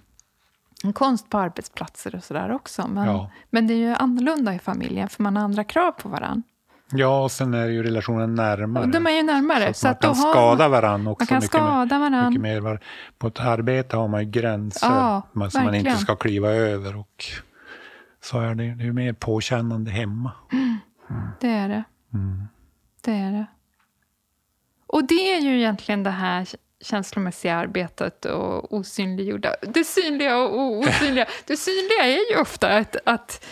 En 0.84 0.94
konst 0.94 1.30
på 1.30 1.38
arbetsplatser 1.38 2.16
och 2.16 2.24
sådär 2.24 2.52
också. 2.52 2.88
Men, 2.88 3.06
Ja. 3.08 3.32
men 3.50 3.68
det 3.68 3.74
är 3.74 3.78
ju 3.78 3.94
annorlunda 3.94 4.56
i 4.56 4.60
familjen 4.60 5.10
för 5.10 5.24
man 5.24 5.36
har 5.36 5.44
andra 5.44 5.64
krav 5.64 5.92
på 5.92 6.10
varandra. 6.10 6.44
Ja, 6.94 7.24
och 7.24 7.32
sen 7.32 7.54
är 7.54 7.66
ju 7.68 7.84
relationen 7.84 8.36
närmare. 8.36 8.86
De 8.86 9.08
är 9.08 9.12
ju 9.12 9.24
närmare. 9.24 9.74
så 9.74 9.88
att 9.88 10.02
så 10.04 10.08
man 10.08 10.12
att 10.18 10.24
kan 10.24 10.32
skada 10.34 10.68
varandra 10.70 11.12
också. 11.12 11.22
man 11.24 11.28
kan 11.28 11.36
mycket 11.38 11.50
skada 11.50 12.00
mer, 12.00 12.10
varandra. 12.10 12.30
Mycket 12.30 12.42
mer. 12.42 12.80
På 13.18 13.28
ett 13.28 13.40
arbete 13.40 13.98
har 13.98 14.08
man 14.08 14.24
ju 14.24 14.30
gränser 14.32 14.88
Ja, 14.88 15.22
som 15.32 15.40
man 15.40 15.48
inte 15.48 15.62
verkligen. 15.64 15.98
ska 15.98 16.16
kliva 16.16 16.50
över. 16.50 16.96
Och 16.96 17.24
så 18.24 18.40
är 18.40 18.56
det, 18.56 18.76
det 18.76 18.84
är 18.88 18.92
mer 18.92 19.14
påkännande 19.14 19.92
hemma. 19.92 20.32
Det 21.39 21.47
är 21.50 21.69
det. 21.69 21.84
Mm. 22.13 22.47
Det 23.02 23.12
är 23.12 23.32
det. 23.32 23.45
Och 24.88 25.04
det 25.08 25.34
är 25.36 25.39
ju 25.39 25.58
egentligen 25.58 26.04
det 26.04 26.10
här 26.10 26.47
känslomässiga 26.82 27.56
arbetet 27.56 28.26
och 28.26 28.74
osynliggjorda. 28.74 29.56
Det 29.62 29.84
synliga 29.84 30.38
och 30.38 30.60
osynliga. 30.80 31.26
Det 31.47 31.58
synliga 31.58 32.04
är 32.06 32.32
ju 32.36 32.41
ofta 32.41 32.67
att, 32.78 32.95
att 33.06 33.45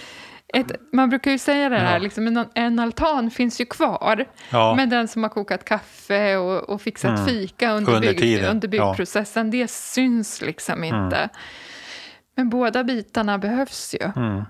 ett, 0.53 0.71
man 0.93 1.09
brukar 1.09 1.31
ju 1.31 1.37
säga 1.37 1.69
det 1.69 1.77
här, 1.79 1.93
Ja. 1.93 1.99
liksom 1.99 2.27
en, 2.27 2.45
en 2.53 2.79
altan 2.79 3.31
finns 3.31 3.61
ju 3.61 3.65
kvar. 3.65 4.25
Ja. 4.51 4.75
Men 4.75 4.89
den 4.89 5.07
som 5.07 5.23
har 5.23 5.29
kokat 5.29 5.65
kaffe 5.65 6.37
och, 6.37 6.69
och 6.69 6.81
fixat 6.81 7.11
Mm. 7.19 7.25
fika 7.25 7.71
under, 7.71 7.95
Under 7.95 8.13
bygg, 8.13 8.43
under 8.43 8.67
byggprocessen, 8.67 9.51
det 9.51 9.67
syns 9.71 10.41
liksom 10.41 10.83
inte. 10.83 11.29
Men 12.35 12.49
båda 12.49 12.83
bitarna 12.83 13.37
behövs 13.37 13.95
ju. 14.01 14.11
Mm. 14.15 14.43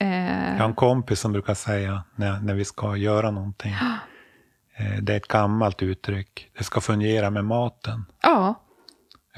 Eh, 0.00 0.52
Jag 0.52 0.58
har 0.58 0.64
en 0.68 0.74
kompis 0.74 1.20
som 1.20 1.32
brukar 1.32 1.54
säga 1.54 2.02
när, 2.16 2.40
när 2.40 2.54
vi 2.54 2.64
ska 2.64 2.96
göra 2.96 3.30
någonting. 3.30 3.74
Eh, 4.80 4.98
Det 5.02 5.12
är 5.12 5.16
ett 5.16 5.28
gammalt 5.28 5.82
uttryck. 5.82 6.50
Det 6.58 6.64
ska 6.64 6.80
fungera 6.80 7.30
med 7.30 7.44
maten. 7.44 8.04
ja, 8.22 8.54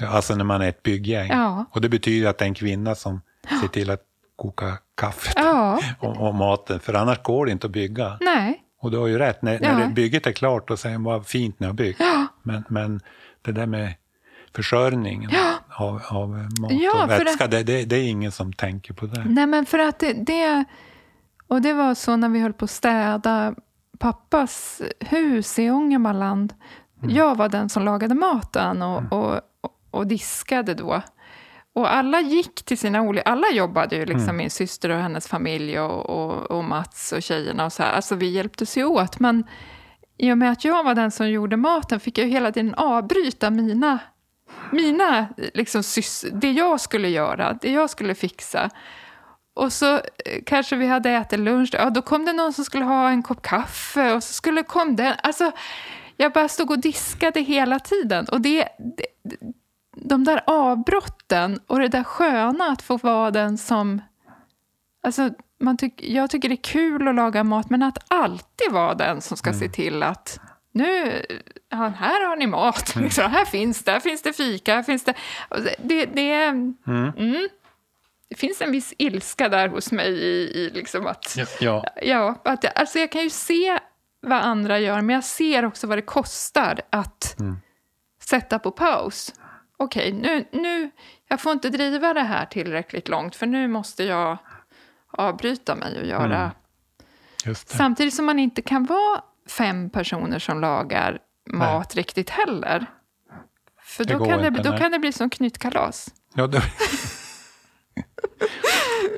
Alltså 0.07 0.35
när 0.35 0.43
man 0.43 0.61
är 0.61 0.69
ett 0.69 0.83
bygggäng. 0.83 1.29
Ja. 1.31 1.65
Och 1.71 1.81
det 1.81 1.89
betyder 1.89 2.29
att 2.29 2.37
det 2.37 2.45
är 2.45 2.47
en 2.47 2.53
kvinna 2.53 2.95
som 2.95 3.21
ser 3.61 3.67
till 3.67 3.89
att 3.89 4.01
koka 4.35 4.77
kaffet 4.97 5.33
ja, 5.35 5.79
och, 5.99 6.27
och 6.27 6.35
maten. 6.35 6.79
För 6.79 6.93
annars 6.93 7.21
går 7.23 7.45
det 7.45 7.51
inte 7.51 7.67
att 7.67 7.73
bygga. 7.73 8.17
nej, 8.21 8.61
Och 8.81 8.91
du 8.91 8.97
har 8.97 9.07
ju 9.07 9.17
rätt. 9.17 9.41
När, 9.41 9.53
Ja. 9.53 9.59
när 9.77 9.87
det, 9.87 9.93
bygget 9.93 10.27
är 10.27 10.31
klart 10.31 10.67
då 10.67 10.77
säger 10.77 10.97
man 10.97 11.13
vad 11.13 11.27
fint 11.27 11.59
ni 11.59 11.67
har 11.67 11.73
byggt. 11.73 12.01
Men, 12.43 12.63
men 12.69 13.01
det 13.41 13.51
där 13.51 13.65
med 13.65 13.93
försörjningen 14.55 15.31
av, 15.75 16.01
av 16.09 16.29
mat 16.29 16.71
Ja, 16.71 17.03
och 17.03 17.09
vätska, 17.09 17.47
det, 17.47 17.63
det, 17.63 17.85
det 17.85 17.95
är 17.95 18.03
ingen 18.03 18.31
som 18.31 18.53
tänker 18.53 18.93
på 18.93 19.05
det. 19.05 19.23
Nej, 19.25 19.47
men 19.47 19.65
för 19.65 19.79
att 19.79 19.99
det, 19.99 20.13
det... 20.13 20.65
Och 21.47 21.61
det 21.61 21.73
var 21.73 21.95
så 21.95 22.15
när 22.15 22.29
vi 22.29 22.39
höll 22.39 22.53
på 22.53 22.65
att 22.65 22.71
städa 22.71 23.55
pappas 23.99 24.81
hus 24.99 25.59
i 25.59 25.69
Ångermanland. 25.69 26.53
Jag 27.01 27.35
var 27.35 27.49
den 27.49 27.69
som 27.69 27.85
lagade 27.85 28.15
maten 28.15 28.81
och, 28.81 29.03
och, 29.11 29.33
och, 29.61 29.77
och 29.91 30.07
diskade 30.07 30.73
då. 30.73 31.01
Och 31.73 31.93
alla 31.93 32.21
gick 32.21 32.65
till 32.65 32.77
sina 32.77 33.01
olika... 33.01 33.23
Alla 33.23 33.47
jobbade 33.51 33.95
ju, 33.95 34.05
liksom 34.05 34.37
min 34.37 34.49
syster 34.49 34.89
och 34.89 34.97
hennes 34.97 35.27
familj 35.27 35.79
och, 35.79 36.09
och, 36.09 36.51
och 36.51 36.63
Mats 36.63 37.11
och 37.11 37.23
tjejerna 37.23 37.65
och 37.65 37.73
så 37.73 37.83
här. 37.83 37.93
Alltså 37.93 38.15
vi 38.15 38.29
hjälptes 38.29 38.77
ju 38.77 38.83
åt. 38.83 39.19
Men 39.19 39.43
i 40.17 40.31
och 40.31 40.37
med 40.37 40.51
att 40.51 40.65
jag 40.65 40.83
var 40.83 40.95
den 40.95 41.11
som 41.11 41.29
gjorde 41.29 41.57
maten 41.57 41.99
fick 41.99 42.17
jag 42.17 42.27
hela 42.27 42.51
tiden 42.51 42.75
avbryta 42.75 43.49
mina 43.49 43.99
mina, 44.71 45.27
liksom, 45.53 45.83
det 46.31 46.51
jag 46.51 46.81
skulle 46.81 47.09
göra, 47.09 47.57
det 47.61 47.71
jag 47.71 47.89
skulle 47.89 48.15
fixa. 48.15 48.69
Och 49.53 49.73
så 49.73 49.95
eh, 49.95 50.43
kanske 50.45 50.75
vi 50.75 50.87
hade 50.87 51.09
ätit 51.09 51.39
lunch, 51.39 51.69
ja, 51.73 51.89
då 51.89 52.01
kom 52.01 52.25
det 52.25 52.33
någon 52.33 52.53
som 52.53 52.65
skulle 52.65 52.85
ha 52.85 53.09
en 53.09 53.23
kopp 53.23 53.41
kaffe 53.41 54.13
och 54.13 54.23
så 54.23 54.33
skulle 54.33 54.63
kom 54.63 54.95
den. 54.95 55.13
Alltså, 55.23 55.51
jag 56.17 56.33
bara 56.33 56.47
stod 56.47 56.71
och 56.71 56.79
diskade 56.79 57.41
hela 57.41 57.79
tiden. 57.79 58.25
Och 58.25 58.41
det, 58.41 58.67
det, 58.77 59.37
de 59.95 60.23
där 60.23 60.43
avbrotten 60.45 61.59
och 61.67 61.79
det 61.79 61.87
där 61.87 62.03
sköna 62.03 62.65
att 62.65 62.81
få 62.81 62.97
vara 62.97 63.31
den 63.31 63.57
som... 63.57 64.01
Alltså, 65.03 65.29
man 65.59 65.77
tyck, 65.77 66.03
jag 66.03 66.29
tycker 66.29 66.49
det 66.49 66.55
är 66.55 66.63
kul 66.63 67.07
att 67.07 67.15
laga 67.15 67.43
mat, 67.43 67.69
men 67.69 67.83
att 67.83 67.97
alltid 68.07 68.71
vara 68.71 68.93
den 68.93 69.21
som 69.21 69.37
ska 69.37 69.53
se 69.53 69.69
till 69.69 70.03
att 70.03 70.39
nu, 70.71 71.21
ja, 71.69 71.87
här 71.97 72.27
har 72.27 72.35
ni 72.35 72.47
mat, 72.47 72.95
liksom. 72.95 73.31
här 73.31 73.45
finns 73.45 73.83
det, 73.83 73.91
här 73.91 73.99
finns 73.99 74.21
det 74.21 74.33
fika, 74.33 74.75
här 74.75 74.83
finns 74.83 75.03
det... 75.03 75.13
det, 75.49 75.75
det, 75.83 76.05
det, 76.05 76.33
mm. 76.87 77.49
det 78.29 78.35
finns 78.35 78.61
en 78.61 78.71
viss 78.71 78.93
ilska 78.97 79.49
där 79.49 79.67
hos 79.67 79.91
mig 79.91 80.11
i, 80.11 80.59
i 80.59 80.69
liksom 80.73 81.07
att... 81.07 81.37
Ja. 81.59 81.85
Ja, 82.01 82.41
att 82.45 82.63
jag, 82.63 82.73
alltså 82.75 82.99
jag 82.99 83.11
kan 83.11 83.21
ju 83.21 83.29
se 83.29 83.79
vad 84.21 84.41
andra 84.41 84.79
gör, 84.79 85.01
men 85.01 85.13
jag 85.13 85.23
ser 85.23 85.65
också 85.65 85.87
vad 85.87 85.97
det 85.97 86.01
kostar 86.01 86.81
att 86.89 87.35
sätta 88.23 88.59
på 88.59 88.71
paus. 88.71 89.33
Okej, 89.77 90.13
nu, 90.13 90.45
nu, 90.51 90.91
jag 91.27 91.41
får 91.41 91.51
inte 91.51 91.69
driva 91.69 92.13
det 92.13 92.21
här 92.21 92.45
tillräckligt 92.45 93.09
långt, 93.09 93.35
för 93.35 93.45
nu 93.45 93.67
måste 93.67 94.03
jag 94.03 94.37
avbryta 95.11 95.75
mig 95.75 95.99
och 95.99 96.05
göra... 96.05 96.51
Det. 97.45 97.55
Samtidigt 97.55 98.13
som 98.13 98.25
man 98.25 98.39
inte 98.39 98.61
kan 98.61 98.85
vara 98.85 99.21
fem 99.49 99.89
personer 99.89 100.39
som 100.39 100.61
lagar 100.61 101.19
mat 101.53 101.95
riktigt 101.95 102.29
heller. 102.29 102.85
För 103.83 104.03
Det 104.05 104.13
då, 104.13 104.25
kan 104.25 104.41
det, 104.41 104.49
då 104.49 104.69
nej. 104.69 104.79
kan 104.79 104.91
det 104.91 104.99
bli 104.99 105.11
som 105.13 105.29
knytkalas. 105.29 106.07
Ja, 106.33 106.47
det... 106.47 106.61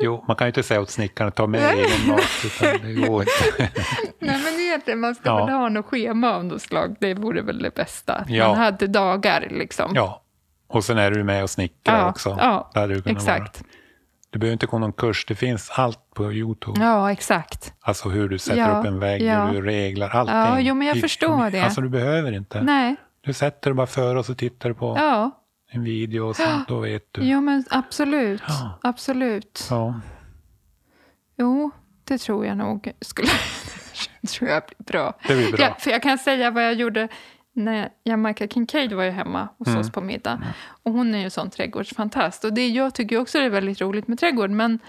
jo, 0.01 0.23
man 0.27 0.35
kan 0.35 0.47
ju 0.47 0.49
inte 0.49 0.63
säga 0.63 0.81
åt 0.81 0.89
snickaren 0.89 1.27
att 1.27 1.35
ta 1.35 1.47
med 1.47 1.73
egen 1.73 2.07
mat, 2.07 2.21
utan 2.45 2.87
det 2.87 2.93
går 2.93 3.21
inte. 3.21 3.71
Nej, 4.19 4.41
men 4.43 4.59
egentligen, 4.59 4.99
man 4.99 5.15
ska 5.15 5.29
Ja. 5.29 5.45
väl 5.45 5.55
ha 5.55 5.69
något 5.69 5.85
schema 5.85 6.33
av 6.33 6.45
något 6.45 6.61
slag. 6.61 6.95
Det 6.99 7.13
vore 7.13 7.41
väl 7.41 7.61
det 7.63 7.75
bästa. 7.75 8.25
Ja. 8.27 8.47
Man 8.47 8.57
hade 8.57 8.87
dagar 8.87 9.47
liksom. 9.51 9.91
Ja, 9.95 10.23
och 10.67 10.83
sen 10.83 10.97
är 10.97 11.11
du 11.11 11.23
med 11.23 11.43
och 11.43 11.49
snickrar 11.49 12.09
också. 12.09 12.37
ja 12.39 12.87
du 12.87 13.01
kunnat 13.01 13.07
exakt. 13.07 13.61
Vara. 13.61 13.69
Du 14.33 14.39
behöver 14.39 14.53
inte 14.53 14.65
gå 14.65 14.79
någon 14.79 14.93
kurs, 14.93 15.25
det 15.25 15.35
finns 15.35 15.69
allt 15.69 15.99
på 16.13 16.33
Youtube. 16.33 16.81
Ja, 16.81 17.11
exakt. 17.11 17.73
Alltså 17.81 18.09
hur 18.09 18.29
du 18.29 18.37
sätter 18.37 18.57
Ja, 18.59 18.79
upp 18.79 18.85
en 18.85 18.99
vägg, 18.99 19.21
ja. 19.21 19.45
hur 19.45 19.61
du 19.61 19.67
reglar, 19.67 20.09
allting. 20.09 20.35
Ja, 20.35 20.59
jo, 20.59 20.75
men 20.75 20.87
jag 20.87 20.97
I- 20.97 21.01
förstår 21.01 21.49
det. 21.49 21.61
Alltså 21.61 21.81
du 21.81 21.89
behöver 21.89 22.31
inte. 22.31 22.61
Nej, 22.61 22.95
Du 23.21 23.33
sätter 23.33 23.69
dig 23.69 23.75
bara 23.75 23.87
för 23.87 24.15
och 24.15 24.25
så 24.25 24.35
tittar 24.35 24.69
du 24.69 24.75
på 24.75 24.95
ja. 24.97 25.31
en 25.71 25.83
video 25.83 26.27
och 26.29 26.35
så, 26.35 26.43
då 26.67 26.79
vet 26.79 27.03
du. 27.11 27.21
Jo, 27.23 27.41
men 27.41 27.63
absolut. 27.69 28.41
Ja. 28.47 28.79
Absolut. 28.83 29.67
Ja. 29.69 29.99
Jo, 31.37 31.71
det 32.03 32.17
tror 32.17 32.45
jag 32.45 32.57
nog 32.57 32.91
skulle 33.01 33.27
tror 34.29 34.49
jag 34.49 34.63
blir 34.67 34.85
bra. 34.85 35.13
Det 35.27 35.35
blir 35.35 35.51
bra. 35.51 35.65
Ja, 35.65 35.75
för 35.79 35.91
jag 35.91 36.01
kan 36.03 36.17
säga 36.17 36.51
vad 36.51 36.63
jag 36.65 36.73
gjorde 36.73 37.07
när 37.55 37.89
Jamaica 38.03 38.47
Kincaid 38.47 38.93
var 38.93 39.03
ju 39.03 39.09
hemma 39.11 39.47
hos 39.57 39.67
Mm. 39.67 39.79
oss 39.79 39.91
på 39.91 40.01
middag. 40.01 40.41
Och 40.83 40.91
hon 40.91 41.15
är 41.15 41.19
ju 41.19 41.29
sån 41.29 41.49
trädgårdsfantast. 41.49 42.43
Och 42.43 42.53
det, 42.53 42.67
jag 42.67 42.93
tycker 42.95 43.17
också 43.17 43.39
det 43.39 43.45
är 43.45 43.49
väldigt 43.49 43.81
roligt 43.81 44.07
med 44.07 44.19
trädgård. 44.19 44.49
Men 44.49 44.79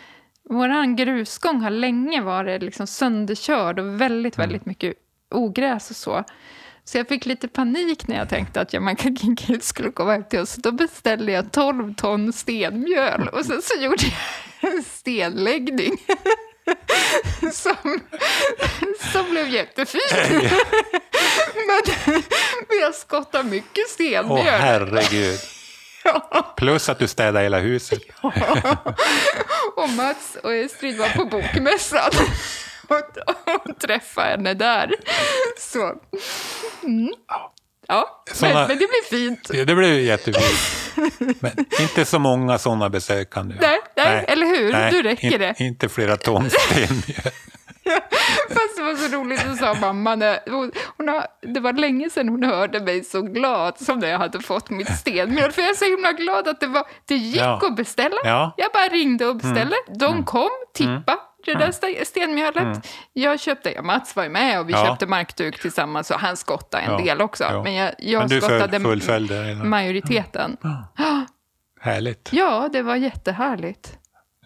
vår 0.51 0.97
grusgång 0.97 1.61
har 1.61 1.71
länge 1.71 2.21
varit 2.23 2.63
liksom 2.63 2.87
sönderkörd 2.87 3.79
och 3.79 4.01
väldigt, 4.01 4.37
Mm. 4.39 4.49
väldigt 4.49 4.67
mycket 4.67 4.95
ogräs 5.31 5.91
och 5.91 5.97
så. 5.97 6.25
Så 6.85 6.99
jag 6.99 7.09
fick 7.09 7.27
lite 7.27 7.49
panik 7.49 8.09
när 8.09 8.17
jag 8.17 8.29
tänkte 8.29 8.61
att 8.61 8.73
Jamaica 8.73 9.03
King 9.17 9.37
Kid 9.37 9.63
skulle 9.63 9.91
komma 9.91 10.13
hem 10.13 10.25
till 10.25 10.39
oss. 10.41 10.55
Då 10.55 10.73
beställde 10.73 11.33
jag 11.33 11.53
12 11.53 11.95
ton 11.95 12.33
stenmjöl 12.33 13.29
och 13.29 13.45
sen 13.45 13.63
så 13.63 13.83
gjorde 13.83 14.03
jag 14.61 14.73
en 14.75 14.83
stenläggning. 14.83 15.93
Som, 17.53 18.01
som 19.13 19.31
blev 19.31 19.49
jättefin. 19.49 20.01
Men, 21.55 21.95
men 22.69 22.79
jag 22.81 22.95
skottade 22.95 23.45
mycket 23.45 23.89
stenmjöl. 23.89 24.31
Åh 24.31 24.45
herregud. 24.45 25.39
Plus 26.57 26.89
att 26.89 26.99
du 26.99 27.09
städade 27.09 27.41
hela 27.41 27.59
huset. 27.59 28.03
och 29.77 29.89
Mats 29.89 30.37
och 30.43 30.55
Estrid 30.55 30.99
var 30.99 31.09
på 31.09 31.25
bokmässan 31.25 32.11
och, 32.89 32.97
och 33.55 33.79
träffade 33.79 34.31
henne 34.31 34.55
där. 34.55 34.91
Så. 35.59 35.95
Mm. 36.83 37.13
Ja, 37.89 38.25
Såna, 38.33 38.55
men, 38.55 38.69
men, 38.69 38.79
det 38.79 38.87
blir 38.87 39.09
fint. 39.11 39.49
Det 39.67 39.75
blir 39.75 40.01
jättefint. 40.01 40.75
Men 41.41 41.65
inte 41.81 42.05
så 42.05 42.19
många 42.19 42.59
sådana 42.59 42.91
besök 42.91 43.31
kan 43.31 43.49
du 43.49 43.57
nej, 43.61 43.81
nej, 43.97 44.07
nej, 44.07 44.25
eller 44.29 44.47
hur? 44.47 44.73
Nej, 44.73 44.93
du 44.93 45.03
räcker 45.03 45.33
in, 45.33 45.41
det. 45.41 45.55
Inte 45.59 45.89
flera 45.89 46.17
ton 46.17 46.51
sten. 46.51 47.03
Fast 48.49 48.77
det 48.77 48.83
var 48.83 48.95
så 48.95 49.17
roligt, 49.17 49.41
så 49.41 49.57
sa 49.57 49.75
mamma, 49.75 50.39
hon, 50.47 50.73
hon 50.97 51.09
har, 51.09 51.27
det 51.41 51.61
var 51.61 51.73
länge 51.73 52.11
sedan 52.11 52.29
hon 52.29 52.43
hörde 52.43 52.81
mig 52.81 53.05
så 53.05 53.23
glad 53.23 53.79
som 53.79 53.99
när 53.99 54.09
jag 54.09 54.19
hade 54.19 54.41
fått 54.41 54.71
mitt 54.71 54.99
stenmjöl. 54.99 55.53
För 55.53 55.63
jag 55.63 55.71
är 55.71 55.75
så 55.75 55.85
himla 55.85 56.13
glad 56.13 56.49
att 56.49 56.61
det, 56.61 56.67
var, 56.67 56.87
det 57.05 57.15
gick 57.15 57.41
ja. 57.41 57.61
att 57.63 57.77
beställa. 57.77 58.17
Ja. 58.25 58.55
Jag 58.57 58.73
bara 58.73 58.89
ringde 58.89 59.27
och 59.27 59.37
beställde. 59.37 59.77
Mm. 59.87 59.99
De 59.99 60.13
mm. 60.13 60.25
kom, 60.25 60.51
tippa. 60.75 61.13
Mm 61.13 61.25
det 61.45 61.55
där 61.55 62.05
stenmjölet. 62.05 62.63
Mm. 62.63 62.81
Jag 63.13 63.41
köpte, 63.41 63.83
Mats 63.83 64.17
var 64.17 64.25
ju 64.25 64.31
med 64.31 64.61
och 64.61 64.69
vi 64.69 64.73
ja. 64.73 64.87
köpte 64.87 65.07
markduk 65.07 65.61
tillsammans 65.61 66.11
och 66.11 66.21
han 66.21 66.37
skottade 66.37 66.83
en 66.83 66.93
ja. 66.93 66.99
del 66.99 67.21
också. 67.21 67.45
Ja. 67.45 67.63
Men 67.63 67.75
jag, 67.75 67.95
jag 67.99 68.31
Men 68.31 68.41
skottade 68.41 68.81
fullföljde 68.81 69.55
majoriteten. 69.55 70.57
Ja. 70.63 70.85
Härligt. 71.81 72.29
Ja, 72.33 72.69
det 72.73 72.83
var 72.83 72.97
jättehärligt. 72.97 73.99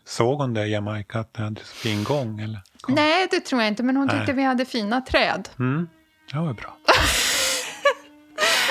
Såg 0.08 0.40
hon 0.40 0.54
det 0.54 0.66
i 0.66 0.70
Jamaica, 0.70 1.18
att 1.18 1.34
det 1.34 1.42
hade 1.42 1.60
fin 1.60 2.04
gång? 2.04 2.40
Eller? 2.40 2.60
Nej, 2.88 3.28
det 3.30 3.40
tror 3.40 3.60
jag 3.60 3.68
inte, 3.68 3.82
men 3.82 3.96
hon 3.96 4.08
tyckte 4.08 4.26
Nej. 4.26 4.34
vi 4.34 4.42
hade 4.42 4.64
fina 4.64 5.00
träd. 5.00 5.48
Mm. 5.58 5.88
Det 6.32 6.38
var 6.38 6.54
bra. 6.54 6.76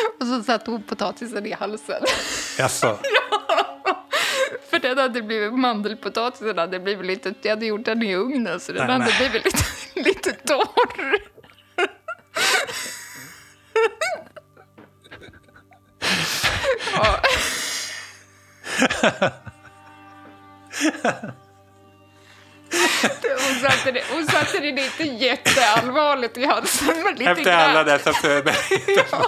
och 0.19 0.28
så 0.28 0.43
satte 0.43 0.71
hon 0.71 0.84
potatisen 0.84 1.45
i 1.45 1.52
halsen. 1.52 2.04
Jaså? 2.58 2.88
För 4.69 4.80
den 4.80 4.97
hade 4.97 5.21
blivit, 5.21 5.54
mandelpotatisen 5.54 6.58
hade 6.58 6.80
blivit 6.80 7.06
lite, 7.06 7.34
jag 7.41 7.50
hade 7.50 7.65
gjort 7.65 7.86
den 7.86 8.04
i 8.04 8.15
ugnen 8.15 8.60
så 8.60 8.71
den 8.71 8.88
nej, 8.88 9.00
hade 9.00 9.12
blivit 9.17 9.45
lite, 9.45 9.63
lite 10.10 10.34
torr. 10.34 11.17
ja. 16.93 17.19
Hon 23.47 23.69
satte, 23.69 23.91
det, 23.91 24.03
hon 24.13 24.27
satte 24.27 24.59
det 24.59 24.67
inte 24.69 25.03
jätteallvarligt 25.03 26.37
i 26.37 26.45
halsen. 26.45 27.03
Men 27.03 27.15
lite 27.15 27.31
Efter 27.31 27.51
alla 27.51 27.83
dessa 27.83 28.13
förberedelser. 28.13 29.19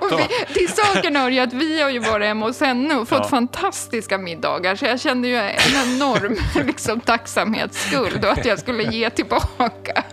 och, 0.00 0.12
och 0.12 0.20
vi, 0.20 0.54
till 0.54 0.68
saken 0.68 1.16
hör 1.16 1.30
ju 1.30 1.40
att 1.40 1.52
vi 1.52 1.82
har 1.82 1.90
ju 1.90 1.98
varit 1.98 2.26
hemma 2.26 2.46
hos 2.46 2.60
henne 2.60 2.94
och 2.94 3.08
fått 3.08 3.18
ja. 3.18 3.28
fantastiska 3.28 4.18
middagar. 4.18 4.76
Så 4.76 4.84
jag 4.84 5.00
kände 5.00 5.28
ju 5.28 5.36
en 5.36 5.56
enorm 5.86 6.36
liksom, 6.66 7.00
tacksamhetsskuld 7.00 8.24
och 8.24 8.30
att 8.30 8.44
jag 8.44 8.58
skulle 8.58 8.82
ge 8.82 9.10
tillbaka. 9.10 10.04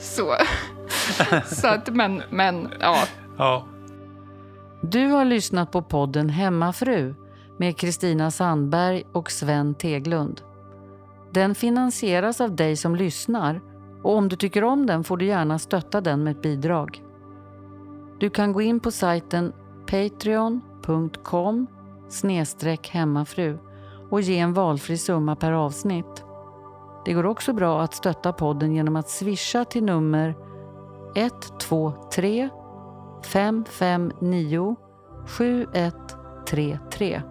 Så, 0.00 0.36
så 1.46 1.66
att, 1.66 1.88
men, 1.88 2.22
men 2.30 2.72
ja. 2.80 2.98
ja. 3.38 3.66
Du 4.82 5.06
har 5.06 5.24
lyssnat 5.24 5.72
på 5.72 5.82
podden 5.82 6.30
Hemmafru 6.30 7.14
med 7.56 7.76
Kristina 7.76 8.30
Sandberg 8.30 9.04
och 9.12 9.30
Sven 9.30 9.74
Teglund. 9.74 10.40
Den 11.30 11.54
finansieras 11.54 12.40
av 12.40 12.56
dig 12.56 12.76
som 12.76 12.96
lyssnar 12.96 13.60
och 14.02 14.16
om 14.16 14.28
du 14.28 14.36
tycker 14.36 14.64
om 14.64 14.86
den 14.86 15.04
får 15.04 15.16
du 15.16 15.26
gärna 15.26 15.58
stötta 15.58 16.00
den 16.00 16.24
med 16.24 16.30
ett 16.30 16.42
bidrag. 16.42 17.02
Du 18.18 18.30
kan 18.30 18.52
gå 18.52 18.62
in 18.62 18.80
på 18.80 18.90
sajten 18.90 19.52
patreon.com 19.86 21.66
hemmafru 22.90 23.58
och 24.10 24.20
ge 24.20 24.38
en 24.38 24.52
valfri 24.52 24.98
summa 24.98 25.36
per 25.36 25.52
avsnitt. 25.52 26.24
Det 27.04 27.12
går 27.12 27.26
också 27.26 27.52
bra 27.52 27.82
att 27.82 27.94
stötta 27.94 28.32
podden 28.32 28.74
genom 28.74 28.96
att 28.96 29.08
swisha 29.08 29.64
till 29.64 29.84
nummer 29.84 30.34
123 31.14 32.48
559 33.24 34.76
7133. 35.26 37.22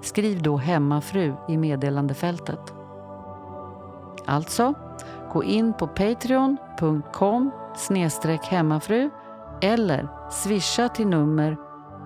Skriv 0.00 0.42
då 0.42 0.56
hemmafru 0.56 1.34
i 1.48 1.56
meddelandefältet. 1.56 2.74
Alltså, 4.26 4.74
gå 5.32 5.44
in 5.44 5.72
på 5.72 5.86
patreon.com 5.86 7.50
hemmafru 8.42 9.10
eller 9.62 10.08
swisha 10.30 10.88
till 10.88 11.06
nummer 11.06 11.56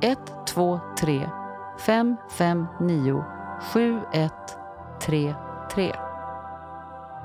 123 0.00 1.28
559 1.78 3.24
7133. 3.72 5.94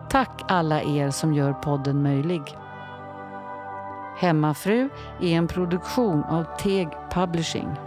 Tack 0.10 0.42
alla 0.48 0.82
er 0.82 1.10
som 1.10 1.34
gör 1.34 1.54
podden 1.54 2.04
möjlig. 2.04 2.58
Hemmafru 4.18 4.90
är 5.22 5.38
en 5.38 5.48
produktion 5.48 6.24
av 6.24 6.46
Teg 6.58 6.90
Publishing. 7.12 7.87